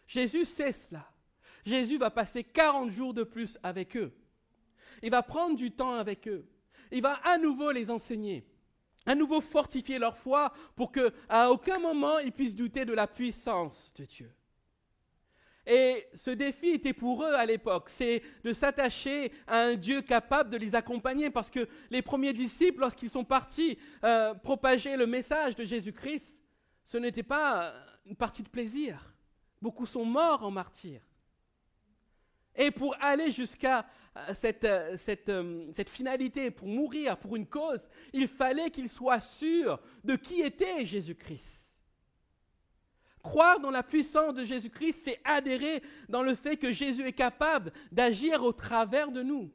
Jésus 0.06 0.44
sait 0.44 0.72
cela. 0.72 1.10
Jésus 1.64 1.98
va 1.98 2.10
passer 2.10 2.44
40 2.44 2.90
jours 2.90 3.14
de 3.14 3.24
plus 3.24 3.58
avec 3.62 3.96
eux. 3.96 4.12
Il 5.02 5.10
va 5.10 5.22
prendre 5.22 5.56
du 5.56 5.70
temps 5.70 5.94
avec 5.94 6.28
eux. 6.28 6.46
Il 6.90 7.02
va 7.02 7.14
à 7.24 7.38
nouveau 7.38 7.72
les 7.72 7.90
enseigner, 7.90 8.46
à 9.06 9.14
nouveau 9.14 9.40
fortifier 9.40 9.98
leur 9.98 10.16
foi 10.16 10.52
pour 10.76 10.92
qu'à 10.92 11.50
aucun 11.50 11.78
moment 11.78 12.18
ils 12.18 12.32
puissent 12.32 12.54
douter 12.54 12.84
de 12.84 12.92
la 12.92 13.06
puissance 13.06 13.92
de 13.96 14.04
Dieu. 14.04 14.30
Et 15.66 16.06
ce 16.12 16.30
défi 16.30 16.68
était 16.68 16.92
pour 16.92 17.24
eux 17.24 17.32
à 17.32 17.46
l'époque, 17.46 17.88
c'est 17.88 18.22
de 18.42 18.52
s'attacher 18.52 19.32
à 19.46 19.60
un 19.60 19.74
Dieu 19.76 20.02
capable 20.02 20.50
de 20.50 20.58
les 20.58 20.74
accompagner, 20.74 21.30
parce 21.30 21.50
que 21.50 21.66
les 21.90 22.02
premiers 22.02 22.34
disciples, 22.34 22.80
lorsqu'ils 22.80 23.08
sont 23.08 23.24
partis 23.24 23.78
euh, 24.04 24.34
propager 24.34 24.96
le 24.96 25.06
message 25.06 25.56
de 25.56 25.64
Jésus-Christ, 25.64 26.44
ce 26.82 26.98
n'était 26.98 27.22
pas 27.22 27.72
une 28.04 28.16
partie 28.16 28.42
de 28.42 28.48
plaisir. 28.48 29.14
Beaucoup 29.62 29.86
sont 29.86 30.04
morts 30.04 30.44
en 30.44 30.50
martyrs. 30.50 31.00
Et 32.56 32.70
pour 32.70 32.94
aller 33.00 33.30
jusqu'à 33.30 33.86
euh, 34.16 34.34
euh, 34.64 34.96
cette, 34.96 35.88
finalité, 35.88 36.50
pour 36.50 36.68
mourir 36.68 37.16
pour 37.18 37.36
une 37.36 37.46
cause, 37.46 37.88
il 38.12 38.28
fallait 38.28 38.70
qu'ils 38.70 38.88
soient 38.88 39.20
sûrs 39.20 39.80
de 40.04 40.14
qui 40.16 40.42
était 40.42 40.84
Jésus-Christ. 40.84 41.63
Croire 43.24 43.58
dans 43.58 43.70
la 43.70 43.82
puissance 43.82 44.34
de 44.34 44.44
Jésus-Christ, 44.44 44.98
c'est 45.02 45.20
adhérer 45.24 45.82
dans 46.10 46.22
le 46.22 46.34
fait 46.34 46.58
que 46.58 46.70
Jésus 46.72 47.06
est 47.06 47.14
capable 47.14 47.72
d'agir 47.90 48.44
au 48.44 48.52
travers 48.52 49.10
de 49.10 49.22
nous. 49.22 49.50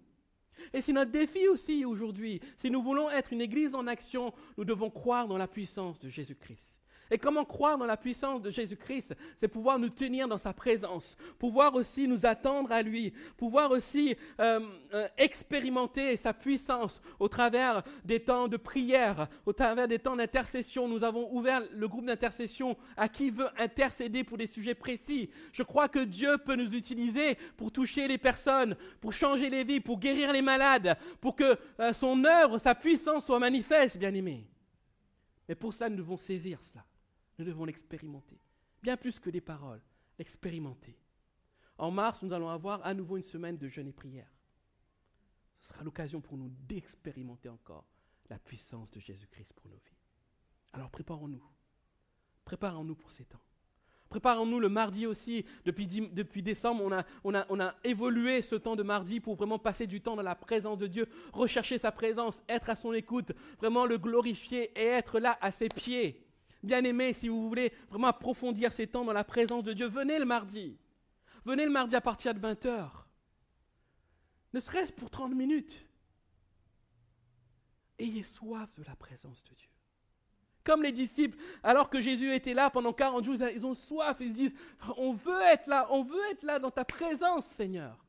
Et 0.74 0.82
c'est 0.82 0.92
notre 0.92 1.12
défi 1.12 1.48
aussi 1.48 1.86
aujourd'hui. 1.86 2.42
Si 2.58 2.72
nous 2.72 2.82
voulons 2.82 3.12
être 3.12 3.32
une 3.32 3.42
église 3.42 3.76
en 3.76 3.86
action, 3.86 4.34
nous 4.58 4.66
devons 4.66 4.90
croire 4.90 5.28
dans 5.28 5.38
la 5.38 5.48
puissance 5.48 6.00
de 6.00 6.10
Jésus-Christ. 6.10 6.79
Et 7.12 7.18
comment 7.18 7.46
croire 7.46 7.78
dans 7.78 7.86
la 7.86 7.98
puissance 7.98 8.42
de 8.42 8.52
Jésus-Christ? 8.52 9.16
C'est 9.38 9.48
pouvoir 9.48 9.80
nous 9.80 9.90
tenir 9.90 10.28
dans 10.28 10.38
sa 10.38 10.54
présence, 10.54 11.18
pouvoir 11.40 11.74
aussi 11.76 12.08
nous 12.08 12.26
attendre 12.26 12.72
à 12.72 12.82
lui, 12.82 13.14
pouvoir 13.38 13.72
aussi 13.72 14.16
euh, 14.40 14.60
euh, 14.94 15.08
expérimenter 15.18 16.18
sa 16.18 16.34
puissance 16.34 17.02
au 17.20 17.28
travers 17.28 17.84
des 18.06 18.20
temps 18.20 18.48
de 18.48 18.58
prière, 18.58 19.28
au 19.46 19.54
travers 19.54 19.88
des 19.88 20.00
temps 20.00 20.16
d'intercession. 20.16 20.88
Nous 20.88 21.04
avons 21.04 21.34
ouvert 21.34 21.64
le 21.74 21.88
groupe 21.88 22.06
d'intercession 22.06 22.78
à 22.96 23.10
qui 23.10 23.32
veut 23.32 23.50
intercéder 23.58 24.24
pour 24.24 24.38
des 24.38 24.48
sujets 24.48 24.76
précis. 24.76 25.30
Je 25.52 25.64
crois 25.64 25.90
que 25.90 26.00
Dieu 26.00 26.38
peut 26.38 26.56
nous 26.56 26.76
utiliser 26.76 27.36
pour 27.58 27.72
toucher 27.72 28.08
les 28.08 28.18
personnes, 28.18 28.76
pour 29.02 29.14
changer 29.14 29.50
les 29.50 29.64
vies, 29.64 29.80
pour 29.80 30.00
guérir 30.00 30.32
les 30.32 30.42
malades, 30.42 30.98
pour 31.22 31.36
que 31.36 31.58
euh, 31.80 31.94
son 31.94 32.24
œuvre, 32.24 32.60
sa 32.60 32.76
puissance 32.76 33.26
soit 33.26 33.40
manifeste, 33.40 33.98
bien 33.98 34.14
aimé. 34.14 34.46
Mais 35.48 35.56
pour 35.56 35.74
cela, 35.74 35.90
nous 35.90 35.98
devons 35.98 36.18
saisir 36.18 36.60
cela. 36.62 36.86
Nous 37.40 37.46
devons 37.46 37.64
l'expérimenter. 37.64 38.38
Bien 38.84 38.98
plus 38.98 39.18
que 39.18 39.30
des 39.30 39.40
paroles, 39.40 39.82
l'expérimenter. 40.18 41.00
En 41.78 41.90
mars, 41.90 42.22
nous 42.22 42.34
allons 42.34 42.50
avoir 42.50 42.86
à 42.86 42.94
nouveau 42.94 43.16
une 43.16 43.24
semaine 43.24 43.58
de 43.58 43.70
jeûne 43.70 43.88
et 43.88 43.94
prière. 43.94 44.30
Ce 45.62 45.70
sera 45.70 45.84
l'occasion 45.86 46.20
pour 46.20 46.38
nous 46.38 46.50
d'expérimenter 46.68 47.48
encore 47.48 47.86
la 48.30 48.38
puissance 48.38 48.92
de 48.92 49.00
Jésus-Christ 49.00 49.54
pour 49.54 49.70
nos 49.70 49.78
vies. 49.78 49.98
Alors 50.74 50.92
préparons-nous. 50.92 51.42
Préparons-nous 52.44 52.96
pour 52.96 53.10
ces 53.10 53.24
temps. 53.24 53.42
Préparons-nous 54.10 54.60
le 54.60 54.70
mardi 54.70 55.06
aussi. 55.06 55.46
Depuis, 55.64 56.44
décembre, 56.44 56.84
on 56.84 56.92
a, 56.92 57.06
on, 57.24 57.34
a, 57.36 57.46
on 57.50 57.60
a 57.62 57.74
évolué 57.86 58.42
ce 58.42 58.56
temps 58.56 58.76
de 58.76 58.84
mardi 58.84 59.22
pour 59.22 59.36
vraiment 59.36 59.60
passer 59.60 59.88
du 59.88 60.02
temps 60.02 60.18
dans 60.18 60.24
la 60.24 60.36
présence 60.36 60.80
de 60.80 60.88
Dieu, 60.88 61.08
rechercher 61.32 61.78
sa 61.78 61.92
présence, 61.94 62.44
être 62.50 62.70
à 62.70 62.76
son 62.76 62.92
écoute, 62.92 63.32
vraiment 63.60 63.86
le 63.86 63.98
glorifier 63.98 64.78
et 64.78 64.88
être 64.88 65.20
là 65.20 65.38
à 65.40 65.52
ses 65.52 65.70
pieds. 65.70 66.26
Bien 66.62 66.84
aimé, 66.84 67.14
si 67.14 67.30
vous 67.30 67.48
voulez 67.48 67.72
vraiment 67.90 68.08
approfondir 68.08 68.74
ces 68.74 68.88
temps 68.88 69.06
dans 69.06 69.14
la 69.14 69.24
présence 69.24 69.64
de 69.64 69.74
Dieu, 69.74 69.88
venez 69.88 70.20
le 70.20 70.26
mardi. 70.26 70.78
Venez 71.46 71.64
le 71.66 71.72
mardi 71.72 71.96
à 71.96 72.02
partir 72.02 72.34
de 72.34 72.40
20h. 72.40 72.90
Ne 74.54 74.60
serait-ce 74.60 74.92
pour 74.92 75.10
30 75.10 75.34
minutes. 75.34 75.86
Ayez 77.98 78.24
soif 78.24 78.74
de 78.76 78.84
la 78.84 78.96
présence 78.96 79.44
de 79.46 79.54
Dieu. 79.56 79.70
Comme 80.64 80.84
les 80.84 80.92
disciples, 80.92 81.38
alors 81.64 81.90
que 81.90 82.02
Jésus 82.02 82.34
était 82.34 82.54
là 82.54 82.70
pendant 82.70 82.94
40 82.94 83.24
jours, 83.24 83.36
ils 83.36 83.66
ont 83.66 83.74
soif, 83.74 84.18
ils 84.20 84.32
se 84.32 84.36
disent, 84.36 84.56
on 84.98 85.14
veut 85.14 85.42
être 85.44 85.68
là, 85.68 85.88
on 85.90 86.04
veut 86.04 86.30
être 86.32 86.44
là 86.44 86.60
dans 86.60 86.72
ta 86.72 86.84
présence, 86.84 87.46
Seigneur. 87.46 88.06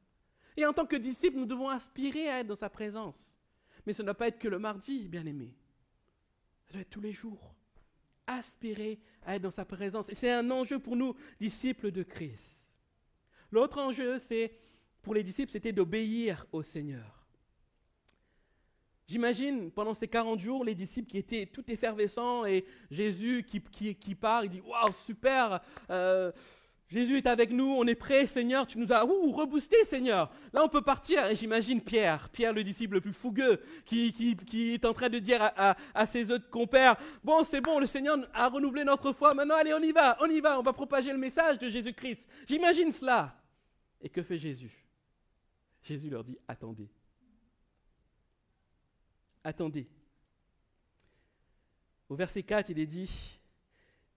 Et 0.57 0.67
en 0.67 0.73
tant 0.73 0.87
que 0.87 0.97
disciples, 0.97 1.39
nous 1.39 1.47
devons 1.47 1.69
aspirer 1.69 2.29
à 2.29 2.41
être 2.41 2.49
dans 2.49 2.57
sa 2.57 2.69
présence. 2.69 3.17
Mais 3.87 3.93
ce 3.93 4.03
ne 4.03 4.07
doit 4.07 4.15
pas 4.15 4.29
être 4.29 4.39
que 4.39 4.49
le 4.49 4.59
mardi, 4.59 5.09
bien 5.09 5.25
aimé. 5.25 5.57
Ça 6.67 6.73
doit 6.73 6.83
être 6.83 6.91
tous 6.91 7.01
les 7.01 7.13
jours 7.13 7.55
aspirer 8.39 8.99
à 9.25 9.37
être 9.37 9.43
dans 9.43 9.51
sa 9.51 9.65
présence. 9.65 10.09
Et 10.09 10.15
c'est 10.15 10.31
un 10.31 10.51
enjeu 10.51 10.79
pour 10.79 10.97
nous, 10.97 11.15
disciples 11.39 11.91
de 11.91 12.03
Christ. 12.03 12.71
L'autre 13.51 13.79
enjeu, 13.79 14.19
c'est 14.19 14.53
pour 15.03 15.15
les 15.15 15.23
disciples, 15.23 15.51
c'était 15.51 15.73
d'obéir 15.73 16.47
au 16.53 16.63
Seigneur. 16.63 17.21
J'imagine 19.07 19.73
pendant 19.73 19.95
ces 19.95 20.07
40 20.07 20.39
jours, 20.39 20.65
les 20.65 20.75
disciples 20.75 21.11
qui 21.11 21.19
étaient 21.19 21.47
tout 21.47 21.69
effervescents 21.69 22.47
et 22.47 22.65
Jésus 22.93 23.45
qui, 23.45 23.61
qui, 23.95 24.15
part, 24.15 24.45
il 24.45 24.51
dit 24.51 24.61
Waouh, 24.61 24.93
super 25.05 25.61
euh, 25.91 26.31
Jésus 26.91 27.19
est 27.19 27.29
avec 27.29 27.51
nous, 27.51 27.73
on 27.77 27.87
est 27.87 27.95
prêt, 27.95 28.27
Seigneur, 28.27 28.67
tu 28.67 28.77
nous 28.77 28.93
as 28.93 29.05
ouh, 29.05 29.31
reboosté, 29.31 29.77
Seigneur. 29.85 30.29
Là, 30.53 30.65
on 30.65 30.69
peut 30.69 30.83
partir. 30.83 31.25
Et 31.27 31.37
j'imagine 31.37 31.81
Pierre, 31.81 32.29
Pierre 32.31 32.53
le 32.53 32.65
disciple 32.65 32.95
le 32.95 33.01
plus 33.01 33.13
fougueux, 33.13 33.63
qui, 33.85 34.13
est 34.75 34.85
en 34.85 34.93
train 34.93 35.09
de 35.09 35.21
dire 35.21 35.41
à, 35.41 35.77
à, 35.95 36.07
ses 36.07 36.33
autres 36.33 36.51
compères, 36.51 36.97
bon, 37.23 37.45
c'est 37.45 37.61
bon, 37.61 37.79
le 37.79 37.87
Seigneur 37.87 38.19
a 38.35 38.49
renouvelé 38.49 38.83
notre 38.83 39.13
foi, 39.13 39.35
maintenant, 39.35 39.55
allez, 39.55 39.73
on 39.73 39.83
y 39.83 39.93
va, 39.93 40.19
on 40.21 40.29
y 40.29 40.41
va, 40.41 40.59
on 40.59 40.63
va 40.63 40.73
propager 40.73 41.13
le 41.13 41.19
message 41.19 41.59
de 41.59 41.69
Jésus-Christ. 41.69 42.29
J'imagine 42.49 42.91
cela. 42.91 43.41
Et 44.01 44.09
que 44.09 44.23
fait 44.23 44.39
Jésus? 44.39 44.85
Jésus 45.83 46.11
leur 46.11 46.25
dit, 46.25 46.39
attendez. 46.49 46.91
Attendez. 49.45 49.89
Au 52.09 52.17
verset 52.17 52.43
4, 52.43 52.71
il 52.71 52.81
est 52.81 52.87
dit, 52.87 53.40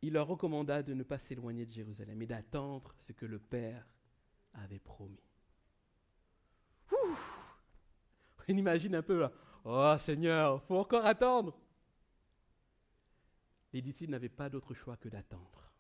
il 0.04 0.12
leur 0.12 0.28
recommanda 0.28 0.84
de 0.84 0.94
ne 0.94 1.04
pas 1.04 1.18
s'éloigner 1.18 1.66
de 1.66 1.72
Jérusalem 1.72 2.22
et 2.22 2.28
d'attendre 2.28 2.94
ce 2.98 3.14
que 3.14 3.26
le 3.26 3.40
Père 3.40 3.88
avait 4.54 4.80
promis. 4.80 5.24
On 8.50 8.58
imagine 8.58 8.96
un 8.96 9.02
peu. 9.02 9.26
Oh 9.64 9.96
Seigneur, 9.98 10.62
faut 10.64 10.78
encore 10.78 11.06
attendre. 11.06 11.58
Les 13.72 13.82
disciples 13.82 14.12
n'avaient 14.12 14.28
pas 14.28 14.50
d'autre 14.50 14.74
choix 14.74 14.98
que 14.98 15.08
d'attendre. 15.08 15.72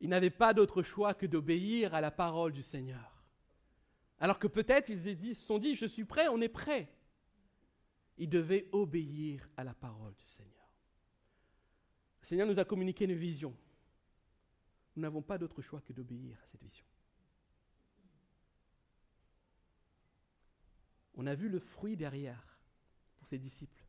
Ils 0.00 0.08
n'avaient 0.08 0.30
pas 0.30 0.52
d'autre 0.52 0.82
choix 0.82 1.14
que 1.14 1.26
d'obéir 1.26 1.94
à 1.94 2.00
la 2.00 2.10
parole 2.10 2.52
du 2.52 2.62
Seigneur. 2.62 3.22
Alors 4.18 4.40
que 4.40 4.48
peut-être 4.48 4.88
ils 4.88 5.34
se 5.36 5.40
sont 5.40 5.58
dit, 5.58 5.76
je 5.76 5.86
suis 5.86 6.04
prêt, 6.04 6.26
on 6.26 6.40
est 6.40 6.48
prêt. 6.48 6.92
Ils 8.16 8.28
devaient 8.28 8.68
obéir 8.72 9.48
à 9.56 9.62
la 9.62 9.74
parole 9.74 10.14
du 10.16 10.26
Seigneur. 10.26 10.57
Seigneur 12.28 12.46
nous 12.46 12.58
a 12.58 12.64
communiqué 12.66 13.06
une 13.06 13.14
vision. 13.14 13.56
Nous 14.94 15.00
n'avons 15.00 15.22
pas 15.22 15.38
d'autre 15.38 15.62
choix 15.62 15.80
que 15.80 15.94
d'obéir 15.94 16.36
à 16.42 16.46
cette 16.46 16.62
vision. 16.62 16.84
On 21.14 21.26
a 21.26 21.34
vu 21.34 21.48
le 21.48 21.58
fruit 21.58 21.96
derrière 21.96 22.58
pour 23.16 23.26
ses 23.26 23.38
disciples. 23.38 23.82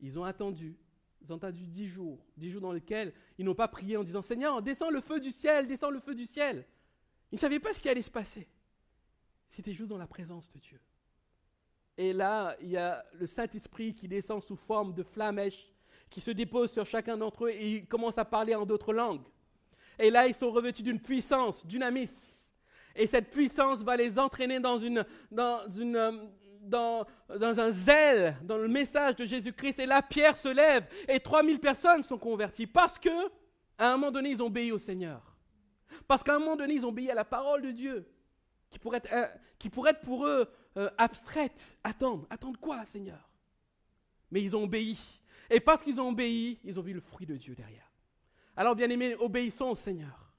Ils 0.00 0.18
ont 0.18 0.24
attendu, 0.24 0.76
ils 1.22 1.32
ont 1.32 1.36
attendu 1.36 1.66
dix 1.66 1.88
jours, 1.88 2.22
dix 2.36 2.50
jours 2.50 2.60
dans 2.60 2.72
lesquels 2.72 3.14
ils 3.38 3.44
n'ont 3.46 3.54
pas 3.54 3.68
prié 3.68 3.96
en 3.96 4.04
disant 4.04 4.20
Seigneur, 4.20 4.60
descends 4.60 4.90
le 4.90 5.00
feu 5.00 5.18
du 5.18 5.32
ciel, 5.32 5.66
descends 5.66 5.90
le 5.90 6.00
feu 6.00 6.14
du 6.14 6.26
ciel. 6.26 6.66
Ils 7.32 7.36
ne 7.36 7.40
savaient 7.40 7.58
pas 7.58 7.72
ce 7.72 7.80
qui 7.80 7.88
allait 7.88 8.02
se 8.02 8.10
passer. 8.10 8.46
C'était 9.48 9.72
juste 9.72 9.88
dans 9.88 9.96
la 9.96 10.06
présence 10.06 10.50
de 10.50 10.58
Dieu. 10.58 10.78
Et 11.96 12.12
là, 12.12 12.54
il 12.60 12.68
y 12.68 12.76
a 12.76 13.02
le 13.14 13.26
Saint-Esprit 13.26 13.94
qui 13.94 14.08
descend 14.08 14.42
sous 14.42 14.56
forme 14.56 14.92
de 14.92 15.02
flamèche, 15.02 15.73
qui 16.10 16.20
se 16.20 16.30
dépose 16.30 16.72
sur 16.72 16.86
chacun 16.86 17.16
d'entre 17.16 17.46
eux 17.46 17.50
et 17.50 17.70
ils 17.70 17.86
commencent 17.86 18.18
à 18.18 18.24
parler 18.24 18.54
en 18.54 18.64
d'autres 18.64 18.92
langues. 18.92 19.22
Et 19.98 20.10
là, 20.10 20.26
ils 20.26 20.34
sont 20.34 20.50
revêtus 20.50 20.82
d'une 20.82 21.00
puissance, 21.00 21.66
dynamis. 21.66 22.10
Et 22.96 23.06
cette 23.06 23.30
puissance 23.30 23.80
va 23.80 23.96
les 23.96 24.18
entraîner 24.18 24.60
dans, 24.60 24.78
une, 24.78 25.04
dans, 25.30 25.68
une, 25.76 25.96
euh, 25.96 26.12
dans, 26.60 27.04
dans 27.28 27.60
un 27.60 27.70
zèle, 27.70 28.36
dans 28.42 28.56
le 28.56 28.68
message 28.68 29.16
de 29.16 29.24
Jésus-Christ. 29.24 29.80
Et 29.80 29.86
là, 29.86 30.02
Pierre 30.02 30.36
se 30.36 30.48
lève 30.48 30.86
et 31.08 31.20
3000 31.20 31.58
personnes 31.58 32.02
sont 32.02 32.18
converties 32.18 32.66
parce 32.66 32.98
que, 32.98 33.28
à 33.78 33.92
un 33.92 33.96
moment 33.96 34.12
donné, 34.12 34.30
ils 34.30 34.42
ont 34.42 34.46
obéi 34.46 34.70
au 34.70 34.78
Seigneur. 34.78 35.34
Parce 36.06 36.22
qu'à 36.22 36.34
un 36.34 36.38
moment 36.38 36.56
donné, 36.56 36.74
ils 36.74 36.86
ont 36.86 36.90
obéi 36.90 37.10
à 37.10 37.14
la 37.14 37.24
parole 37.24 37.62
de 37.62 37.70
Dieu, 37.70 38.08
qui 38.70 38.78
pourrait 38.78 38.98
être, 38.98 39.12
euh, 39.12 39.26
qui 39.58 39.70
pourrait 39.70 39.98
pour 39.98 40.26
eux 40.26 40.48
euh, 40.76 40.90
abstraite. 40.98 41.76
Attendre, 41.82 42.26
attendre 42.30 42.58
quoi, 42.60 42.84
Seigneur? 42.84 43.30
Mais 44.30 44.42
ils 44.42 44.54
ont 44.56 44.64
obéi. 44.64 44.98
Et 45.50 45.60
parce 45.60 45.82
qu'ils 45.82 46.00
ont 46.00 46.08
obéi, 46.08 46.58
ils 46.64 46.78
ont 46.78 46.82
vu 46.82 46.92
le 46.92 47.00
fruit 47.00 47.26
de 47.26 47.36
Dieu 47.36 47.54
derrière. 47.54 47.90
Alors, 48.56 48.74
bien 48.74 48.88
aimés, 48.90 49.14
obéissons 49.16 49.70
au 49.70 49.74
Seigneur. 49.74 50.32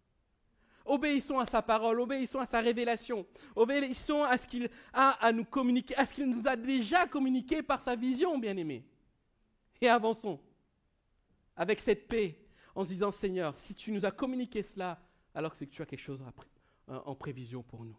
Obéissons 0.85 1.39
à 1.39 1.47
sa 1.47 1.61
parole, 1.63 1.99
obéissons 1.99 2.39
à 2.39 2.45
sa 2.45 2.61
révélation, 2.61 3.25
obéissons 3.55 4.23
à 4.23 4.37
ce 4.37 4.47
qu'il 4.47 4.69
a 4.93 5.11
à 5.25 5.31
nous 5.31 5.43
communiquer, 5.43 5.95
à 5.95 6.05
ce 6.05 6.13
qu'il 6.13 6.29
nous 6.29 6.47
a 6.47 6.55
déjà 6.55 7.07
communiqué 7.07 7.63
par 7.63 7.81
sa 7.81 7.95
vision, 7.95 8.37
bien 8.37 8.55
aimés. 8.55 8.85
Et 9.81 9.89
avançons 9.89 10.39
avec 11.55 11.79
cette 11.81 12.07
paix 12.07 12.39
en 12.75 12.83
se 12.83 12.89
disant, 12.89 13.09
Seigneur, 13.11 13.57
si 13.57 13.73
tu 13.73 13.91
nous 13.91 14.05
as 14.05 14.11
communiqué 14.11 14.61
cela, 14.61 15.01
alors 15.33 15.55
c'est 15.55 15.65
que 15.65 15.71
tu 15.71 15.81
as 15.81 15.87
quelque 15.87 16.03
chose 16.03 16.23
en 16.87 17.15
prévision 17.15 17.63
pour 17.63 17.83
nous. 17.83 17.97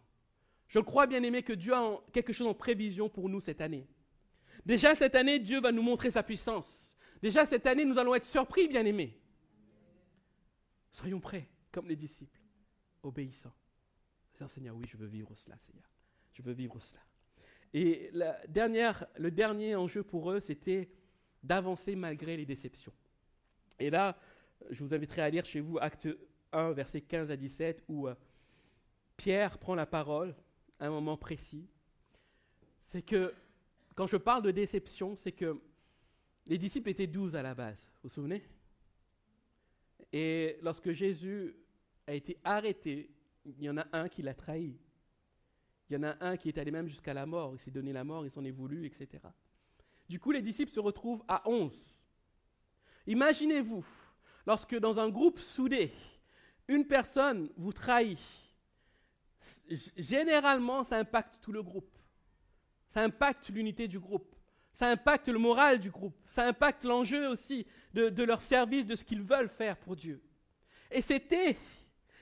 Je 0.69 0.79
crois, 0.79 1.07
bien 1.07 1.23
aimé, 1.23 1.43
que 1.43 1.53
Dieu 1.53 1.73
a 1.73 1.99
quelque 2.13 2.31
chose 2.31 2.47
en 2.47 2.53
prévision 2.53 3.09
pour 3.09 3.27
nous 3.27 3.41
cette 3.41 3.59
année. 3.59 3.85
Déjà 4.65 4.95
cette 4.95 5.15
année, 5.15 5.39
Dieu 5.39 5.59
va 5.59 5.73
nous 5.73 5.83
montrer 5.83 6.09
sa 6.09 6.23
puissance. 6.23 6.86
Déjà 7.21 7.45
cette 7.45 7.65
année, 7.65 7.85
nous 7.85 7.97
allons 7.97 8.15
être 8.15 8.25
surpris, 8.25 8.67
bien 8.67 8.85
aimés. 8.85 9.19
Soyons 10.91 11.19
prêts, 11.19 11.49
comme 11.71 11.87
les 11.87 11.95
disciples, 11.95 12.41
obéissants. 13.03 13.53
Seigneur, 14.47 14.75
oui, 14.75 14.85
je 14.87 14.97
veux 14.97 15.07
vivre 15.07 15.33
cela, 15.35 15.57
Seigneur. 15.57 15.89
Je 16.33 16.43
veux 16.43 16.53
vivre 16.53 16.79
cela. 16.79 16.99
Et 17.73 18.11
dernière, 18.47 19.07
le 19.17 19.31
dernier 19.31 19.75
enjeu 19.75 20.03
pour 20.03 20.31
eux, 20.31 20.39
c'était 20.39 20.89
d'avancer 21.43 21.95
malgré 21.95 22.37
les 22.37 22.45
déceptions. 22.45 22.93
Et 23.79 23.89
là, 23.89 24.19
je 24.69 24.83
vous 24.83 24.93
inviterai 24.93 25.21
à 25.23 25.29
lire 25.29 25.45
chez 25.45 25.59
vous 25.59 25.77
Acte 25.79 26.07
1, 26.51 26.71
versets 26.71 27.01
15 27.01 27.31
à 27.31 27.37
17, 27.37 27.83
où 27.87 28.07
euh, 28.07 28.15
Pierre 29.17 29.57
prend 29.57 29.75
la 29.75 29.85
parole 29.85 30.35
à 30.79 30.87
un 30.87 30.89
moment 30.89 31.17
précis. 31.17 31.67
C'est 32.81 33.01
que, 33.01 33.33
quand 33.95 34.07
je 34.07 34.17
parle 34.17 34.43
de 34.43 34.51
déception, 34.51 35.15
c'est 35.15 35.31
que 35.31 35.59
les 36.47 36.57
disciples 36.57 36.89
étaient 36.89 37.07
douze 37.07 37.35
à 37.35 37.43
la 37.43 37.53
base, 37.53 37.89
vous 37.95 38.09
vous 38.09 38.09
souvenez? 38.09 38.43
Et 40.11 40.57
lorsque 40.61 40.91
Jésus 40.91 41.55
a 42.07 42.13
été 42.13 42.37
arrêté, 42.43 43.11
il 43.45 43.63
y 43.63 43.69
en 43.69 43.77
a 43.77 43.85
un 43.91 44.09
qui 44.09 44.21
l'a 44.21 44.33
trahi. 44.33 44.77
Il 45.89 45.93
y 45.93 45.97
en 45.97 46.03
a 46.03 46.17
un 46.25 46.37
qui 46.37 46.49
est 46.49 46.57
allé 46.57 46.71
même 46.71 46.87
jusqu'à 46.87 47.13
la 47.13 47.25
mort, 47.25 47.53
il 47.53 47.59
s'est 47.59 47.71
donné 47.71 47.93
la 47.93 48.03
mort, 48.03 48.25
il 48.25 48.31
s'en 48.31 48.43
est 48.43 48.51
voulu, 48.51 48.85
etc. 48.85 49.07
Du 50.09 50.19
coup, 50.19 50.31
les 50.31 50.41
disciples 50.41 50.71
se 50.71 50.79
retrouvent 50.79 51.23
à 51.27 51.47
onze. 51.49 52.01
Imaginez-vous, 53.05 53.85
lorsque 54.45 54.77
dans 54.77 54.99
un 54.99 55.09
groupe 55.09 55.39
soudé, 55.39 55.91
une 56.67 56.85
personne 56.85 57.49
vous 57.55 57.73
trahit, 57.73 58.19
généralement, 59.97 60.83
ça 60.83 60.97
impacte 60.97 61.39
tout 61.41 61.51
le 61.51 61.63
groupe. 61.63 61.97
Ça 62.87 63.03
impacte 63.03 63.49
l'unité 63.49 63.87
du 63.87 63.99
groupe. 63.99 64.35
Ça 64.77 64.91
impacte 64.91 65.27
le 65.27 65.39
moral 65.39 65.79
du 65.79 65.89
groupe. 65.89 66.15
Ça 66.27 66.45
impacte 66.45 66.83
l'enjeu 66.83 67.29
aussi 67.29 67.65
de, 67.95 68.23
leur 68.23 68.39
service, 68.39 68.85
de 68.85 68.95
ce 68.95 69.03
qu'ils 69.03 69.23
veulent 69.23 69.49
faire 69.49 69.75
pour 69.75 69.95
Dieu. 69.95 70.21
Et 70.91 71.01
c'était, 71.01 71.57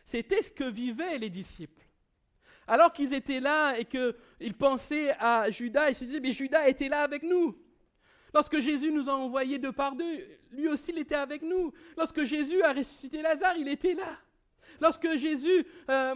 c'était 0.06 0.42
ce 0.42 0.52
que 0.52 0.64
vivaient 0.64 1.18
les 1.18 1.30
disciples. 1.30 1.84
Alors 2.66 2.94
qu'ils 2.94 3.14
étaient 3.14 3.42
là 3.42 3.78
et 3.78 3.84
qu'ils 3.84 4.54
pensaient 4.58 5.14
à 5.20 5.52
Judas, 5.52 5.90
ils 5.90 5.98
se 5.98 6.06
disaient, 6.06 6.22
mais 6.22 6.32
Judas 6.32 6.66
était 6.70 6.88
là 6.88 7.02
avec 7.02 7.24
nous. 7.24 7.58
Lorsque 8.34 8.60
Jésus 8.60 8.90
nous 8.90 9.10
a 9.10 9.14
envoyés 9.14 9.60
deux 9.60 9.74
par 9.74 9.94
deux, 9.94 10.26
lui 10.52 10.70
aussi 10.70 10.92
il 10.92 11.00
était 11.00 11.16
avec 11.16 11.42
nous. 11.42 11.74
Lorsque 11.98 12.24
Jésus 12.24 12.62
a 12.62 12.72
ressuscité 12.72 13.22
Lazare, 13.22 13.58
il 13.58 13.68
était 13.68 13.96
là. 13.96 14.18
Lorsque 14.80 15.14
Jésus 15.18 15.68
euh, 15.90 16.16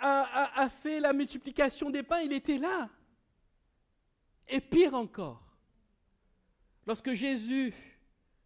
a, 0.00 0.62
a 0.62 0.68
fait 0.68 1.00
la 1.00 1.12
multiplication 1.12 1.90
des 1.90 2.04
pains, 2.04 2.20
il 2.20 2.32
était 2.32 2.58
là. 2.58 2.88
Et 4.46 4.60
pire 4.60 4.94
encore, 4.94 5.45
lorsque 6.86 7.12
Jésus 7.12 7.74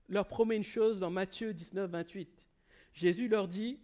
leur 0.09 0.27
promet 0.27 0.57
une 0.57 0.63
chose 0.63 0.99
dans 0.99 1.11
Matthieu 1.11 1.55
19, 1.55 1.91
28, 1.91 2.49
Jésus 2.93 3.29
leur 3.29 3.47
dit, 3.47 3.81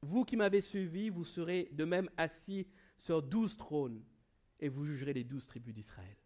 vous 0.00 0.24
qui 0.24 0.36
m'avez 0.36 0.60
suivi, 0.60 1.10
vous 1.10 1.24
serez 1.24 1.68
de 1.72 1.84
même 1.84 2.10
assis 2.16 2.66
sur 2.96 3.22
douze 3.22 3.56
trônes 3.56 4.02
et 4.58 4.68
vous 4.68 4.84
jugerez 4.84 5.12
les 5.12 5.24
douze 5.24 5.46
tribus 5.46 5.74
d'Israël. 5.74 6.16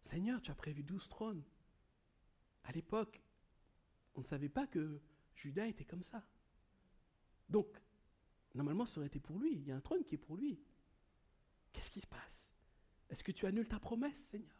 Seigneur, 0.00 0.40
tu 0.40 0.50
as 0.50 0.54
prévu 0.54 0.82
douze 0.82 1.08
trônes. 1.08 1.44
À 2.64 2.72
l'époque, 2.72 3.20
on 4.14 4.20
ne 4.20 4.26
savait 4.26 4.48
pas 4.48 4.66
que 4.66 5.00
Judas 5.34 5.66
était 5.66 5.84
comme 5.84 6.02
ça. 6.02 6.24
Donc, 7.48 7.66
normalement, 8.54 8.86
ça 8.86 8.98
aurait 8.98 9.06
été 9.06 9.20
pour 9.20 9.38
lui. 9.38 9.54
Il 9.54 9.66
y 9.66 9.72
a 9.72 9.76
un 9.76 9.80
trône 9.80 10.04
qui 10.04 10.14
est 10.14 10.18
pour 10.18 10.36
lui. 10.36 10.58
Qu'est-ce 11.72 11.90
qui 11.90 12.00
se 12.00 12.06
passe? 12.06 12.54
Est-ce 13.10 13.22
que 13.22 13.32
tu 13.32 13.46
annules 13.46 13.68
ta 13.68 13.78
promesse, 13.78 14.18
Seigneur? 14.18 14.57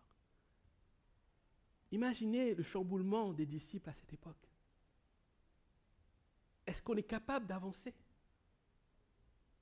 Imaginez 1.90 2.54
le 2.54 2.62
chamboulement 2.62 3.32
des 3.32 3.46
disciples 3.46 3.88
à 3.88 3.94
cette 3.94 4.12
époque. 4.12 4.36
Est-ce 6.66 6.82
qu'on 6.82 6.96
est 6.96 7.02
capable 7.02 7.46
d'avancer? 7.46 7.94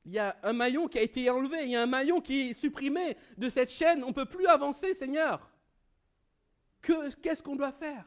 Il 0.05 0.13
y 0.13 0.19
a 0.19 0.37
un 0.43 0.53
maillon 0.53 0.89
qui 0.89 0.99
a 0.99 1.03
été 1.03 1.29
enlevé, 1.31 1.65
il 1.65 1.71
y 1.71 1.77
a 1.77 1.83
un 1.83 1.87
maillon 1.87 2.21
qui 2.21 2.51
est 2.51 2.55
supprimé 2.55 3.17
de 3.37 3.49
cette 3.49 3.71
chaîne, 3.71 4.05
on 4.05 4.09
ne 4.09 4.13
peut 4.13 4.27
plus 4.27 4.47
avancer, 4.47 4.95
Seigneur. 4.95 5.51
Qu'est-ce 6.83 7.43
qu'on 7.43 7.57
doit 7.57 7.73
faire? 7.73 8.05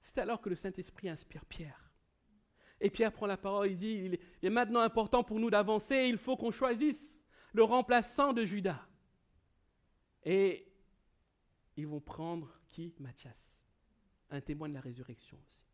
C'est 0.00 0.18
alors 0.18 0.40
que 0.40 0.48
le 0.48 0.56
Saint-Esprit 0.56 1.08
inspire 1.08 1.44
Pierre. 1.44 1.90
Et 2.80 2.88
Pierre 2.88 3.12
prend 3.12 3.26
la 3.26 3.36
parole, 3.36 3.70
il 3.70 3.76
dit, 3.76 4.18
il 4.42 4.46
est 4.46 4.50
maintenant 4.50 4.80
important 4.80 5.22
pour 5.22 5.38
nous 5.38 5.50
d'avancer, 5.50 6.06
il 6.08 6.16
faut 6.16 6.36
qu'on 6.36 6.50
choisisse 6.50 7.22
le 7.52 7.62
remplaçant 7.62 8.32
de 8.32 8.44
Judas. 8.44 8.86
Et 10.24 10.66
ils 11.76 11.86
vont 11.86 12.00
prendre 12.00 12.59
qui 12.70 12.94
Matthias, 13.00 13.62
un 14.30 14.40
témoin 14.40 14.68
de 14.68 14.74
la 14.74 14.80
résurrection 14.80 15.38
aussi. 15.46 15.66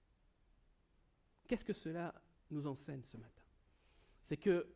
Qu'est-ce 1.46 1.64
que 1.64 1.72
cela 1.72 2.14
nous 2.50 2.66
enseigne 2.66 3.02
ce 3.04 3.16
matin? 3.16 3.42
C'est 4.20 4.36
que 4.36 4.66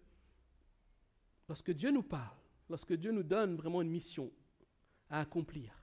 lorsque 1.48 1.72
Dieu 1.72 1.90
nous 1.90 2.02
parle, 2.02 2.36
lorsque 2.68 2.92
Dieu 2.92 3.10
nous 3.10 3.24
donne 3.24 3.56
vraiment 3.56 3.82
une 3.82 3.90
mission 3.90 4.30
à 5.08 5.20
accomplir, 5.20 5.74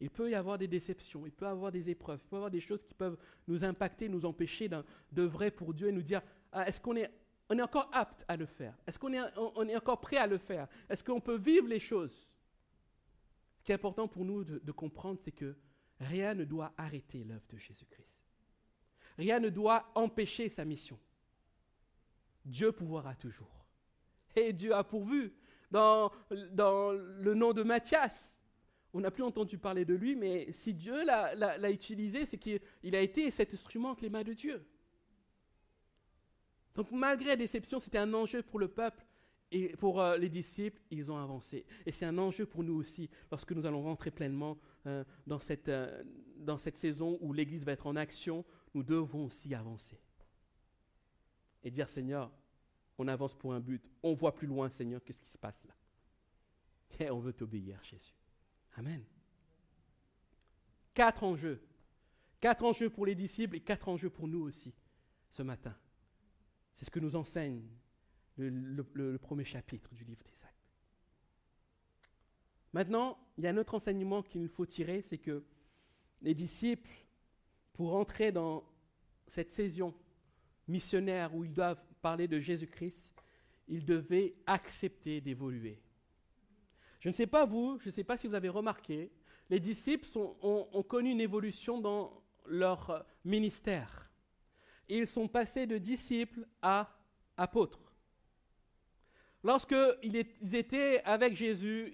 il 0.00 0.10
peut 0.10 0.28
y 0.28 0.34
avoir 0.34 0.58
des 0.58 0.66
déceptions, 0.66 1.24
il 1.26 1.32
peut 1.32 1.44
y 1.44 1.48
avoir 1.48 1.70
des 1.70 1.88
épreuves, 1.88 2.20
il 2.24 2.28
peut 2.28 2.36
y 2.36 2.38
avoir 2.38 2.50
des 2.50 2.60
choses 2.60 2.82
qui 2.82 2.94
peuvent 2.94 3.16
nous 3.46 3.62
impacter, 3.62 4.08
nous 4.08 4.24
empêcher 4.24 4.68
d'œuvrer 5.12 5.52
pour 5.52 5.72
Dieu 5.74 5.88
et 5.88 5.92
nous 5.92 6.02
dire 6.02 6.22
ah, 6.50 6.66
est-ce 6.66 6.80
qu'on 6.80 6.96
est, 6.96 7.08
on 7.48 7.56
est 7.56 7.62
encore 7.62 7.88
apte 7.92 8.24
à 8.26 8.36
le 8.36 8.46
faire? 8.46 8.74
Est-ce 8.86 8.98
qu'on 8.98 9.12
est, 9.12 9.20
on, 9.36 9.68
est 9.68 9.76
encore 9.76 10.00
prêt 10.00 10.16
à 10.16 10.26
le 10.26 10.38
faire? 10.38 10.66
Est-ce 10.88 11.04
qu'on 11.04 11.20
peut 11.20 11.36
vivre 11.36 11.68
les 11.68 11.78
choses 11.78 12.28
Ce 13.58 13.62
qui 13.62 13.70
est 13.70 13.76
important 13.76 14.08
pour 14.08 14.24
nous 14.24 14.42
de, 14.42 14.58
de 14.58 14.72
comprendre, 14.72 15.20
c'est 15.22 15.30
que 15.30 15.54
rien 16.02 16.34
ne 16.34 16.44
doit 16.44 16.72
arrêter 16.76 17.24
l'œuvre 17.24 17.46
de 17.50 17.58
Jésus-Christ. 17.58 18.18
Rien 19.18 19.40
ne 19.40 19.48
doit 19.48 19.90
empêcher 19.94 20.48
sa 20.48 20.64
mission. 20.64 20.98
Dieu 22.44 22.72
pourvoira 22.72 23.14
toujours. 23.14 23.64
Et 24.34 24.52
Dieu 24.52 24.74
a 24.74 24.84
pourvu. 24.84 25.32
Dans, 25.70 26.12
dans 26.50 26.92
le 26.92 27.34
nom 27.34 27.54
de 27.54 27.62
Matthias, 27.62 28.38
on 28.92 29.00
n'a 29.00 29.10
plus 29.10 29.22
entendu 29.22 29.56
parler 29.56 29.86
de 29.86 29.94
lui, 29.94 30.16
mais 30.16 30.52
si 30.52 30.74
Dieu 30.74 31.02
l'a 31.04 31.70
utilisé, 31.70 32.26
c'est 32.26 32.36
qu'il 32.36 32.60
a 32.94 33.00
été 33.00 33.30
cet 33.30 33.54
instrument 33.54 33.90
entre 33.90 34.02
les 34.02 34.10
mains 34.10 34.22
de 34.22 34.34
Dieu. 34.34 34.66
Donc 36.74 36.90
malgré 36.90 37.30
la 37.30 37.36
déception, 37.36 37.78
c'était 37.78 37.98
un 37.98 38.12
enjeu 38.12 38.42
pour 38.42 38.58
le 38.58 38.68
peuple 38.68 39.04
et 39.52 39.76
pour 39.76 40.00
euh, 40.00 40.16
les 40.16 40.30
disciples, 40.30 40.80
ils 40.90 41.12
ont 41.12 41.18
avancé. 41.18 41.66
Et 41.84 41.92
c'est 41.92 42.06
un 42.06 42.16
enjeu 42.16 42.46
pour 42.46 42.64
nous 42.64 42.74
aussi 42.74 43.10
lorsque 43.30 43.52
nous 43.52 43.66
allons 43.66 43.82
rentrer 43.82 44.10
pleinement 44.10 44.58
euh, 44.86 45.04
dans, 45.26 45.40
cette, 45.40 45.68
euh, 45.68 46.02
dans 46.38 46.56
cette 46.56 46.76
saison 46.76 47.18
où 47.20 47.34
l'Église 47.34 47.62
va 47.62 47.72
être 47.72 47.86
en 47.86 47.94
action, 47.94 48.46
nous 48.74 48.82
devons 48.82 49.26
aussi 49.26 49.54
avancer. 49.54 50.00
Et 51.62 51.70
dire, 51.70 51.86
Seigneur, 51.86 52.32
on 52.96 53.06
avance 53.08 53.34
pour 53.34 53.52
un 53.52 53.60
but, 53.60 53.84
on 54.02 54.14
voit 54.14 54.34
plus 54.34 54.46
loin, 54.46 54.70
Seigneur, 54.70 55.04
que 55.04 55.12
ce 55.12 55.20
qui 55.20 55.30
se 55.30 55.38
passe 55.38 55.62
là. 55.66 55.74
Et 56.98 57.10
on 57.10 57.20
veut 57.20 57.34
t'obéir, 57.34 57.78
Jésus. 57.84 58.14
Amen. 58.76 59.04
Quatre 60.94 61.24
enjeux. 61.24 61.62
Quatre 62.40 62.64
enjeux 62.64 62.88
pour 62.88 63.04
les 63.04 63.14
disciples 63.14 63.56
et 63.56 63.60
quatre 63.60 63.88
enjeux 63.88 64.10
pour 64.10 64.28
nous 64.28 64.40
aussi 64.40 64.74
ce 65.28 65.42
matin. 65.42 65.76
C'est 66.72 66.86
ce 66.86 66.90
que 66.90 67.00
nous 67.00 67.16
enseigne 67.16 67.62
le, 68.36 69.16
premier 69.18 69.44
chapitre 69.44 69.94
du 69.94 70.04
livre 70.04 70.22
des 70.24 70.42
Actes. 70.44 70.52
Maintenant, 72.72 73.18
il 73.36 73.44
y 73.44 73.46
a 73.46 73.50
un 73.50 73.56
autre 73.56 73.74
enseignement 73.74 74.22
qu'il 74.22 74.48
faut 74.48 74.66
tirer, 74.66 75.02
c'est 75.02 75.18
que 75.18 75.44
les 76.22 76.34
disciples, 76.34 76.90
pour 77.74 77.94
entrer 77.94 78.32
dans 78.32 78.64
cette 79.26 79.50
saison 79.50 79.94
missionnaire 80.68 81.34
où 81.34 81.44
ils 81.44 81.52
doivent 81.52 81.82
parler 82.00 82.28
de 82.28 82.38
Jésus-Christ, 82.38 83.14
ils 83.68 83.84
devaient 83.84 84.34
accepter 84.46 85.20
d'évoluer. 85.20 85.82
Je 87.00 87.08
ne 87.08 87.14
sais 87.14 87.26
pas 87.26 87.44
vous, 87.44 87.78
je 87.80 87.88
ne 87.88 87.92
sais 87.92 88.04
pas 88.04 88.16
si 88.16 88.28
vous 88.28 88.34
avez 88.34 88.48
remarqué, 88.48 89.10
les 89.50 89.60
disciples 89.60 90.06
ont, 90.16 90.82
connu 90.84 91.10
une 91.10 91.20
évolution 91.20 91.80
dans 91.80 92.22
leur 92.46 93.04
ministère. 93.24 94.10
Ils 94.88 95.06
sont 95.06 95.28
passés 95.28 95.66
de 95.66 95.78
disciples 95.78 96.46
à 96.62 96.96
apôtres. 97.36 97.81
Lorsqu'ils 99.44 100.54
étaient 100.54 101.02
avec 101.04 101.34
Jésus, 101.34 101.92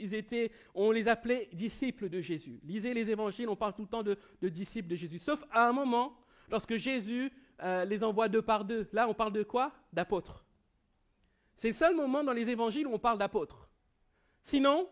on 0.74 0.90
les 0.90 1.08
appelait 1.08 1.48
disciples 1.52 2.11
de 2.11 2.20
Jésus. 2.20 2.61
Lisez 2.62 2.92
les 2.92 3.11
évangiles, 3.11 3.48
on 3.48 3.56
parle 3.56 3.74
tout 3.74 3.82
le 3.82 3.88
temps 3.88 4.02
de, 4.02 4.18
disciples 4.42 4.88
de 4.88 4.96
Jésus. 4.96 5.18
Sauf 5.18 5.42
à 5.50 5.66
un 5.66 5.72
moment, 5.72 6.18
lorsque 6.50 6.76
Jésus 6.76 7.32
euh, 7.62 7.84
les 7.84 8.04
envoie 8.04 8.28
deux 8.28 8.42
par 8.42 8.64
deux. 8.64 8.88
Là, 8.92 9.08
on 9.08 9.14
parle 9.14 9.32
de 9.32 9.42
quoi? 9.42 9.72
D'apôtres. 9.92 10.44
C'est 11.54 11.68
le 11.68 11.74
seul 11.74 11.96
moment 11.96 12.22
dans 12.22 12.32
les 12.32 12.50
évangiles 12.50 12.87
où 12.87 12.92
on 12.92 12.98
parle 12.98 13.18
d'apôtres. 13.18 13.68
Sinon, 14.42 14.88